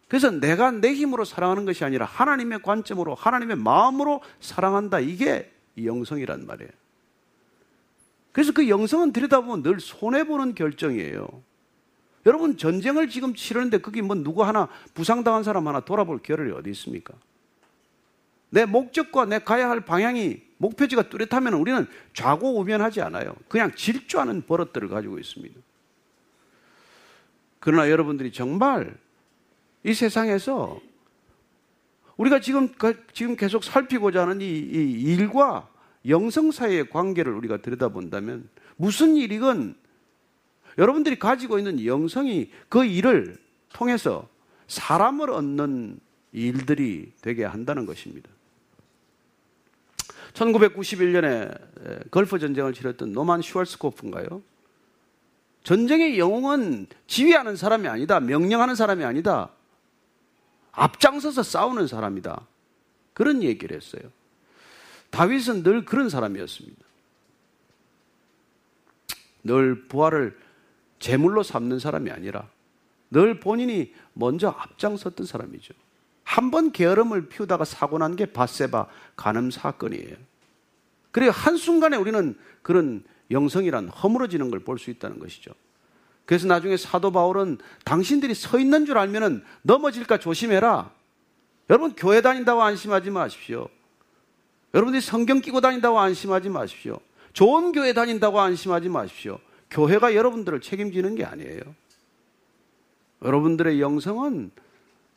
그래서 0.06 0.30
내가 0.30 0.70
내 0.70 0.92
힘으로 0.92 1.24
사랑하는 1.24 1.64
것이 1.64 1.82
아니라 1.82 2.04
하나님의 2.04 2.60
관점으로, 2.60 3.14
하나님의 3.14 3.56
마음으로 3.56 4.20
사랑한다. 4.40 5.00
이게 5.00 5.50
영성이란 5.82 6.44
말이에요. 6.44 6.83
그래서 8.34 8.52
그 8.52 8.68
영성은 8.68 9.12
들여다보면 9.12 9.62
늘 9.62 9.78
손해보는 9.78 10.56
결정이에요. 10.56 11.28
여러분, 12.26 12.56
전쟁을 12.56 13.08
지금 13.08 13.32
치르는데 13.32 13.78
그게 13.78 14.02
뭐 14.02 14.16
누구 14.16 14.42
하나 14.42 14.68
부상당한 14.92 15.44
사람 15.44 15.68
하나 15.68 15.78
돌아볼 15.78 16.18
겨를이 16.20 16.50
어디 16.50 16.68
있습니까? 16.70 17.14
내 18.50 18.64
목적과 18.64 19.24
내 19.24 19.38
가야 19.38 19.70
할 19.70 19.82
방향이 19.82 20.42
목표지가 20.56 21.10
뚜렷하면 21.10 21.54
우리는 21.54 21.86
좌고우면하지 22.12 23.02
않아요. 23.02 23.36
그냥 23.46 23.72
질주하는 23.72 24.46
버릇들을 24.46 24.88
가지고 24.88 25.20
있습니다. 25.20 25.54
그러나 27.60 27.88
여러분들이 27.88 28.32
정말 28.32 28.96
이 29.84 29.94
세상에서 29.94 30.80
우리가 32.16 32.40
지금, 32.40 32.74
지금 33.12 33.36
계속 33.36 33.62
살피고자 33.62 34.22
하는 34.22 34.40
이, 34.40 34.46
이 34.46 35.02
일과 35.02 35.68
영성 36.08 36.50
사이의 36.50 36.90
관계를 36.90 37.32
우리가 37.32 37.58
들여다본다면 37.58 38.48
무슨 38.76 39.16
일이건 39.16 39.76
여러분들이 40.78 41.18
가지고 41.18 41.58
있는 41.58 41.84
영성이 41.84 42.50
그 42.68 42.84
일을 42.84 43.38
통해서 43.72 44.28
사람을 44.66 45.30
얻는 45.30 45.98
일들이 46.32 47.12
되게 47.20 47.44
한다는 47.44 47.86
것입니다. 47.86 48.28
1991년에 50.32 52.10
걸프 52.10 52.38
전쟁을 52.38 52.74
치렀던 52.74 53.12
노만 53.12 53.40
슈왈스코프인가요? 53.42 54.42
전쟁의 55.62 56.18
영웅은 56.18 56.88
지휘하는 57.06 57.56
사람이 57.56 57.88
아니다. 57.88 58.20
명령하는 58.20 58.74
사람이 58.74 59.04
아니다. 59.04 59.50
앞장서서 60.72 61.42
싸우는 61.42 61.86
사람이다. 61.86 62.46
그런 63.12 63.42
얘기를 63.42 63.76
했어요. 63.76 64.02
다윗은 65.14 65.62
늘 65.62 65.84
그런 65.84 66.08
사람이었습니다. 66.08 66.82
늘 69.44 69.86
부활을 69.88 70.36
제물로 70.98 71.42
삼는 71.42 71.78
사람이 71.78 72.10
아니라 72.10 72.48
늘 73.10 73.38
본인이 73.40 73.92
먼저 74.14 74.48
앞장섰던 74.48 75.26
사람이죠. 75.26 75.74
한 76.24 76.50
번 76.50 76.72
게으름을 76.72 77.28
피우다가 77.28 77.64
사고 77.64 77.98
난 77.98 78.16
게 78.16 78.26
바세바 78.26 78.88
간음 79.14 79.50
사건이에요. 79.50 80.16
그리고 81.12 81.30
한순간에 81.30 81.96
우리는 81.96 82.36
그런 82.62 83.04
영성이란 83.30 83.88
허물어지는 83.90 84.50
걸 84.50 84.60
볼 84.60 84.78
수 84.78 84.90
있다는 84.90 85.18
것이죠. 85.20 85.52
그래서 86.26 86.46
나중에 86.48 86.76
사도 86.76 87.12
바울은 87.12 87.58
당신들이 87.84 88.34
서 88.34 88.58
있는 88.58 88.84
줄 88.86 88.98
알면은 88.98 89.44
넘어질까 89.62 90.18
조심해라. 90.18 90.90
여러분 91.70 91.94
교회 91.94 92.20
다닌다고 92.20 92.62
안심하지 92.62 93.10
마십시오. 93.10 93.68
여러분들이 94.74 95.00
성경 95.00 95.40
끼고 95.40 95.60
다닌다고 95.60 96.00
안심하지 96.00 96.48
마십시오. 96.48 96.98
좋은 97.32 97.72
교회 97.72 97.92
다닌다고 97.92 98.40
안심하지 98.40 98.88
마십시오. 98.88 99.38
교회가 99.70 100.14
여러분들을 100.14 100.60
책임지는 100.60 101.14
게 101.14 101.24
아니에요. 101.24 101.60
여러분들의 103.22 103.80
영성은 103.80 104.50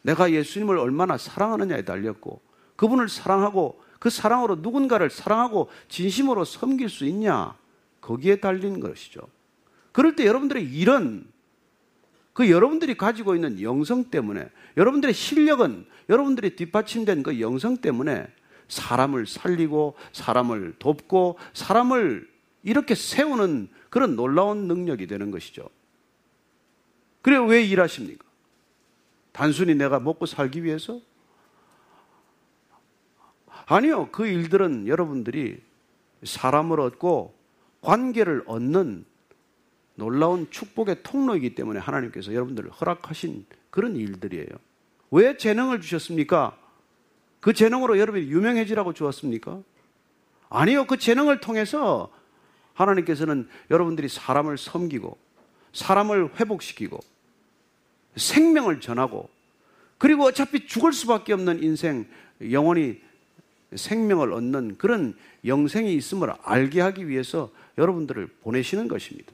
내가 0.03 0.31
예수님을 0.31 0.77
얼마나 0.77 1.17
사랑하느냐에 1.17 1.83
달렸고 1.83 2.39
그분을 2.75 3.09
사랑하고 3.09 3.81
그 3.99 4.09
사랑으로 4.09 4.57
누군가를 4.57 5.09
사랑하고 5.09 5.69
진심으로 5.89 6.45
섬길 6.45 6.89
수 6.89 7.05
있냐 7.05 7.55
거기에 7.99 8.37
달린 8.37 8.79
것이죠. 8.79 9.21
그럴 9.91 10.15
때 10.15 10.25
여러분들의 10.25 10.63
일은 10.63 11.25
그 12.33 12.51
여러분들이 12.51 12.95
가지고 12.95 13.33
있는 13.33 13.59
영성 13.61 14.05
때문에 14.05 14.47
여러분들의 14.77 15.13
실력은 15.13 15.87
여러분들이 16.07 16.55
뒷받침된 16.55 17.23
그 17.23 17.41
영성 17.41 17.77
때문에 17.77 18.27
사람을 18.67 19.25
살리고 19.27 19.95
사람을 20.11 20.75
돕고 20.79 21.37
사람을 21.53 22.27
이렇게 22.63 22.95
세우는 22.95 23.69
그런 23.89 24.15
놀라운 24.15 24.67
능력이 24.67 25.07
되는 25.07 25.31
것이죠. 25.31 25.69
그래 27.21 27.37
왜 27.37 27.63
일하십니까? 27.63 28.25
단순히 29.31 29.75
내가 29.75 29.99
먹고 29.99 30.25
살기 30.25 30.63
위해서? 30.63 30.99
아니요. 33.67 34.09
그 34.11 34.25
일들은 34.25 34.87
여러분들이 34.87 35.61
사람을 36.23 36.79
얻고 36.79 37.35
관계를 37.81 38.43
얻는 38.47 39.05
놀라운 39.95 40.49
축복의 40.49 41.03
통로이기 41.03 41.55
때문에 41.55 41.79
하나님께서 41.79 42.33
여러분들을 42.33 42.69
허락하신 42.71 43.45
그런 43.69 43.95
일들이에요. 43.95 44.47
왜 45.11 45.37
재능을 45.37 45.81
주셨습니까? 45.81 46.57
그 47.47 47.53
재능으로 47.53 47.97
여러분이 47.97 48.27
유명해지라고 48.29 48.91
주었습니까? 48.91 49.61
아니요. 50.49 50.85
그 50.85 50.97
재능을 50.97 51.39
통해서 51.39 52.11
하나님께서는 52.73 53.47
여러분들이 53.71 54.09
사람을 54.09 54.57
섬기고 54.57 55.17
사람을 55.71 56.37
회복시키고 56.37 56.99
생명을 58.17 58.81
전하고 58.81 59.29
그리고 59.97 60.25
어차피 60.25 60.67
죽을 60.67 60.91
수밖에 60.91 61.31
없는 61.31 61.63
인생 61.63 62.05
영원히 62.51 63.01
생명을 63.73 64.33
얻는 64.33 64.77
그런 64.77 65.15
영생이 65.45 65.95
있음을 65.95 66.33
알게 66.43 66.81
하기 66.81 67.07
위해서 67.07 67.49
여러분들을 67.77 68.27
보내시는 68.41 68.89
것입니다. 68.89 69.31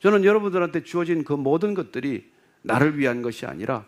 저는 0.00 0.22
여러분들한테 0.22 0.84
주어진 0.84 1.24
그 1.24 1.32
모든 1.32 1.72
것들이 1.72 2.30
나를 2.60 2.98
위한 2.98 3.22
것이 3.22 3.46
아니라 3.46 3.86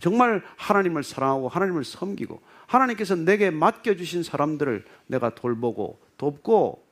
정말 0.00 0.42
하나님을 0.56 1.02
사랑하고 1.02 1.48
하나님을 1.48 1.84
섬기고 1.84 2.40
하나님께서 2.66 3.16
내게 3.16 3.50
맡겨주신 3.50 4.22
사람들을 4.22 4.84
내가 5.06 5.34
돌보고 5.34 5.98
돕고 6.16 6.84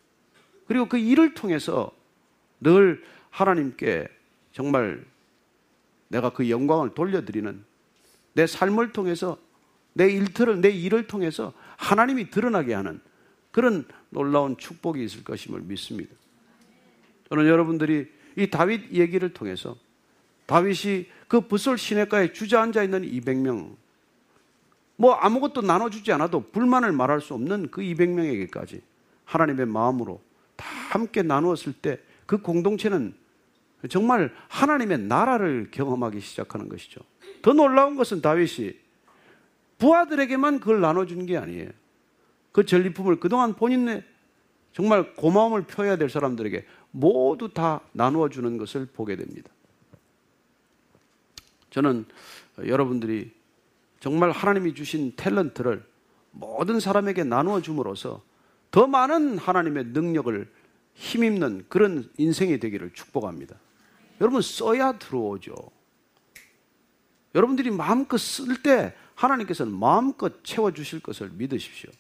그리고 0.67 0.89
그 0.89 0.99
일을 0.99 1.35
통해서 1.35 1.93
늘 2.61 3.05
하나님께 3.31 4.09
정말 4.53 5.05
내가 6.09 6.31
그 6.31 6.49
영광을 6.51 6.95
돌려드리는 6.95 7.65
내 8.33 8.47
삶을 8.47 8.93
통해서 8.93 9.39
내 9.93 10.11
일터를, 10.11 10.61
내 10.61 10.71
일을 10.71 11.07
통해서 11.07 11.53
하나님이 11.77 12.31
드러나게 12.31 12.75
하는 12.75 13.01
그런 13.51 13.87
놀라운 14.11 14.57
축복이 14.59 15.03
있을 15.03 15.25
것임을 15.25 15.63
믿습니다. 15.63 16.15
저는 17.31 17.47
여러분들이 17.47 18.11
이 18.37 18.51
다윗 18.51 18.93
얘기를 18.93 19.33
통해서 19.33 19.77
다윗이 20.47 21.07
그 21.29 21.41
부솔 21.43 21.79
시내가에 21.79 22.33
주저앉아 22.33 22.83
있는 22.83 23.03
200명, 23.03 23.77
뭐 24.97 25.15
아무것도 25.15 25.63
나눠주지 25.63 26.13
않아도 26.13 26.51
불만을 26.51 26.93
말할 26.93 27.21
수 27.21 27.35
없는 27.35 27.71
그 27.71 27.83
200명에게까지 27.83 28.81
하나님의 29.25 29.67
마음으로 29.67 30.21
다 30.57 30.67
함께 30.91 31.23
나누었을 31.23 31.73
때 31.75 31.99
그 32.27 32.39
공동체는 32.39 33.15
정말 33.89 34.35
하나님의 34.49 34.99
나라를 34.99 35.69
경험하기 35.71 36.21
시작하는 36.21 36.69
것이죠. 36.69 37.01
더 37.41 37.53
놀라운 37.53 37.95
것은 37.95 38.21
다윗이 38.21 38.73
부하들에게만 39.79 40.59
그걸 40.59 40.81
나눠준 40.81 41.27
게 41.27 41.37
아니에요. 41.37 41.71
그 42.51 42.65
전리품을 42.65 43.21
그동안 43.21 43.55
본인의 43.55 44.03
정말 44.73 45.15
고마움을 45.15 45.63
표해야 45.63 45.97
될 45.97 46.11
사람들에게 46.11 46.67
모두 46.91 47.53
다 47.53 47.81
나누어 47.93 48.29
주는 48.29 48.59
것을 48.59 48.87
보게 48.87 49.17
됩니다. 49.17 49.51
저는 51.77 52.07
여러분들이 52.65 53.31
정말 54.01 54.31
하나님이 54.31 54.73
주신 54.73 55.15
탤런트를 55.15 55.85
모든 56.31 56.81
사람에게 56.81 57.23
나누어 57.23 57.61
줌으로써 57.61 58.23
더 58.71 58.87
많은 58.87 59.37
하나님의 59.37 59.85
능력을 59.89 60.51
힘입는 60.95 61.67
그런 61.69 62.11
인생이 62.17 62.59
되기를 62.61 62.95
축복합니다. 62.95 63.57
여러분 64.23 64.41
써야 64.41 64.93
들어오죠. 64.93 65.55
여러분들이 67.35 67.71
마음껏 67.71 68.17
쓸 68.17 68.63
때 68.63 68.97
하나님께서는 69.15 69.79
마음껏 69.79 70.43
채워 70.45 70.73
주실 70.73 71.01
것을 71.01 71.29
믿으십시오. 71.29 71.91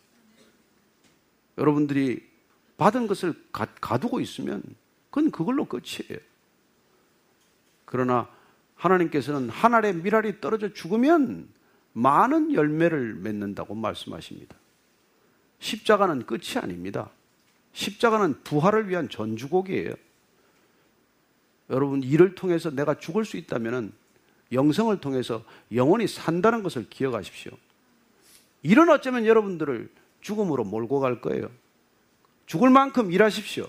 여러분들이 1.58 2.26
받은 2.78 3.06
것을 3.08 3.34
가, 3.52 3.66
가두고 3.66 4.20
있으면 4.20 4.62
그건 5.10 5.30
그걸로 5.30 5.66
끝이에요. 5.66 6.18
그러나 7.84 8.34
하나님께서는 8.76 9.48
한 9.48 9.74
알의 9.74 9.96
미랄이 9.96 10.40
떨어져 10.40 10.72
죽으면 10.72 11.48
많은 11.92 12.52
열매를 12.52 13.14
맺는다고 13.14 13.74
말씀하십니다. 13.74 14.54
십자가는 15.58 16.26
끝이 16.26 16.58
아닙니다. 16.60 17.10
십자가는 17.72 18.42
부활을 18.42 18.88
위한 18.88 19.08
전주곡이에요. 19.08 19.94
여러분, 21.70 22.02
이를 22.02 22.34
통해서 22.34 22.70
내가 22.70 22.98
죽을 22.98 23.24
수 23.24 23.36
있다면 23.36 23.92
영성을 24.52 24.96
통해서 25.00 25.42
영원히 25.72 26.06
산다는 26.06 26.62
것을 26.62 26.88
기억하십시오. 26.88 27.52
이런 28.62 28.88
어쩌면 28.90 29.26
여러분들을 29.26 29.88
죽음으로 30.20 30.64
몰고 30.64 31.00
갈 31.00 31.20
거예요. 31.20 31.50
죽을 32.46 32.70
만큼 32.70 33.10
일하십시오. 33.10 33.68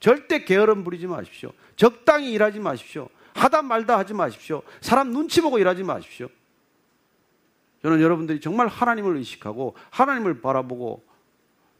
절대 0.00 0.44
게으름 0.44 0.82
부리지 0.82 1.06
마십시오. 1.06 1.52
적당히 1.76 2.32
일하지 2.32 2.58
마십시오. 2.58 3.08
하다 3.34 3.62
말다 3.62 3.98
하지 3.98 4.14
마십시오. 4.14 4.62
사람 4.80 5.12
눈치 5.12 5.40
보고 5.40 5.58
일하지 5.58 5.82
마십시오. 5.82 6.28
저는 7.82 8.00
여러분들이 8.00 8.40
정말 8.40 8.68
하나님을 8.68 9.16
의식하고 9.16 9.74
하나님을 9.90 10.40
바라보고 10.40 11.02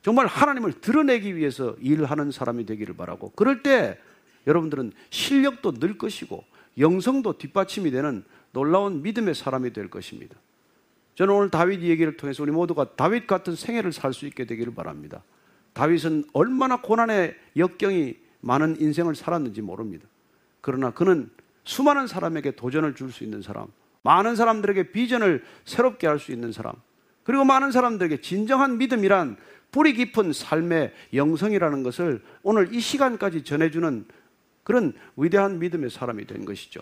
정말 0.03 0.27
하나님을 0.27 0.81
드러내기 0.81 1.37
위해서 1.37 1.77
일하는 1.81 2.33
사람이 2.33 2.67
되기를 2.67 2.97
바라고 2.97 3.31
그럴 3.37 3.63
때 3.63 3.99
여러분들은 4.47 4.93
실력도 5.11 5.75
늘 5.75 5.97
것이고 5.97 6.45
영성도 6.79 7.39
뒷받침이 7.39 7.91
되는 7.91 8.25
놀라운 8.53 9.03
믿음의 9.03 9.35
사람이 9.35 9.73
될 9.73 9.89
것입니다. 9.89 10.37
저는 11.15 11.35
오늘 11.35 11.51
다윗 11.51 11.83
얘기를 11.83 12.17
통해서 12.17 12.43
우리 12.43 12.51
모두가 12.51 12.97
다윗 12.97 13.27
같은 13.27 13.55
생애를 13.55 13.93
살 13.93 14.13
수 14.13 14.27
있게 14.27 14.45
되기를 14.45 14.75
바랍니다. 14.75 15.23
다윗은 15.75 16.25
얼마나 16.33 16.81
고난의 16.81 17.37
역경이 17.57 18.17
많은 18.41 18.81
인생을 18.81 19.15
살았는지 19.15 19.63
모릅니다. 19.63 20.07
그러나 20.61 20.91
그는 20.91 21.31
수많은 21.65 22.07
사람에게 22.07 22.53
도전을 22.53 22.95
줄 22.95 23.13
수 23.13 23.25
있는 23.25 23.43
사람, 23.43 23.67
많은 24.03 24.37
사람들에게 24.37 24.93
비전을 24.93 25.45
새롭게 25.65 26.07
할 26.07 26.19
수 26.19 26.33
있는 26.33 26.53
사람, 26.53 26.75
그리고 27.25 27.45
많은 27.45 27.71
사람들에게 27.71 28.21
진정한 28.21 28.79
믿음이란 28.79 29.37
뿌리 29.71 29.95
깊은 29.95 30.33
삶의 30.33 30.93
영성이라는 31.15 31.83
것을 31.83 32.23
오늘 32.43 32.75
이 32.75 32.81
시간까지 32.81 33.45
전해주는 33.45 34.05
그런 34.65 34.93
위대한 35.17 35.59
믿음의 35.59 35.91
사람이 35.91 36.27
된 36.27 36.45
것이죠. 36.45 36.81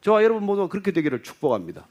저와 0.00 0.24
여러분 0.24 0.44
모두 0.44 0.68
그렇게 0.68 0.92
되기를 0.92 1.22
축복합니다. 1.22 1.86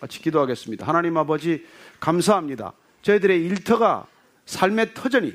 같이 0.00 0.20
기도하겠습니다. 0.20 0.86
하나님 0.86 1.16
아버지, 1.16 1.64
감사합니다. 2.00 2.72
저희들의 3.02 3.42
일터가 3.46 4.06
삶의 4.44 4.94
터전이 4.94 5.34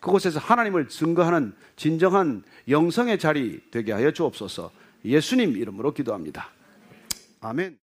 그곳에서 0.00 0.40
하나님을 0.40 0.88
증거하는 0.88 1.54
진정한 1.76 2.42
영성의 2.68 3.18
자리 3.18 3.60
되게 3.70 3.92
하여 3.92 4.10
주옵소서 4.10 4.70
예수님 5.04 5.56
이름으로 5.56 5.92
기도합니다. 5.92 6.48
아멘. 7.40 7.81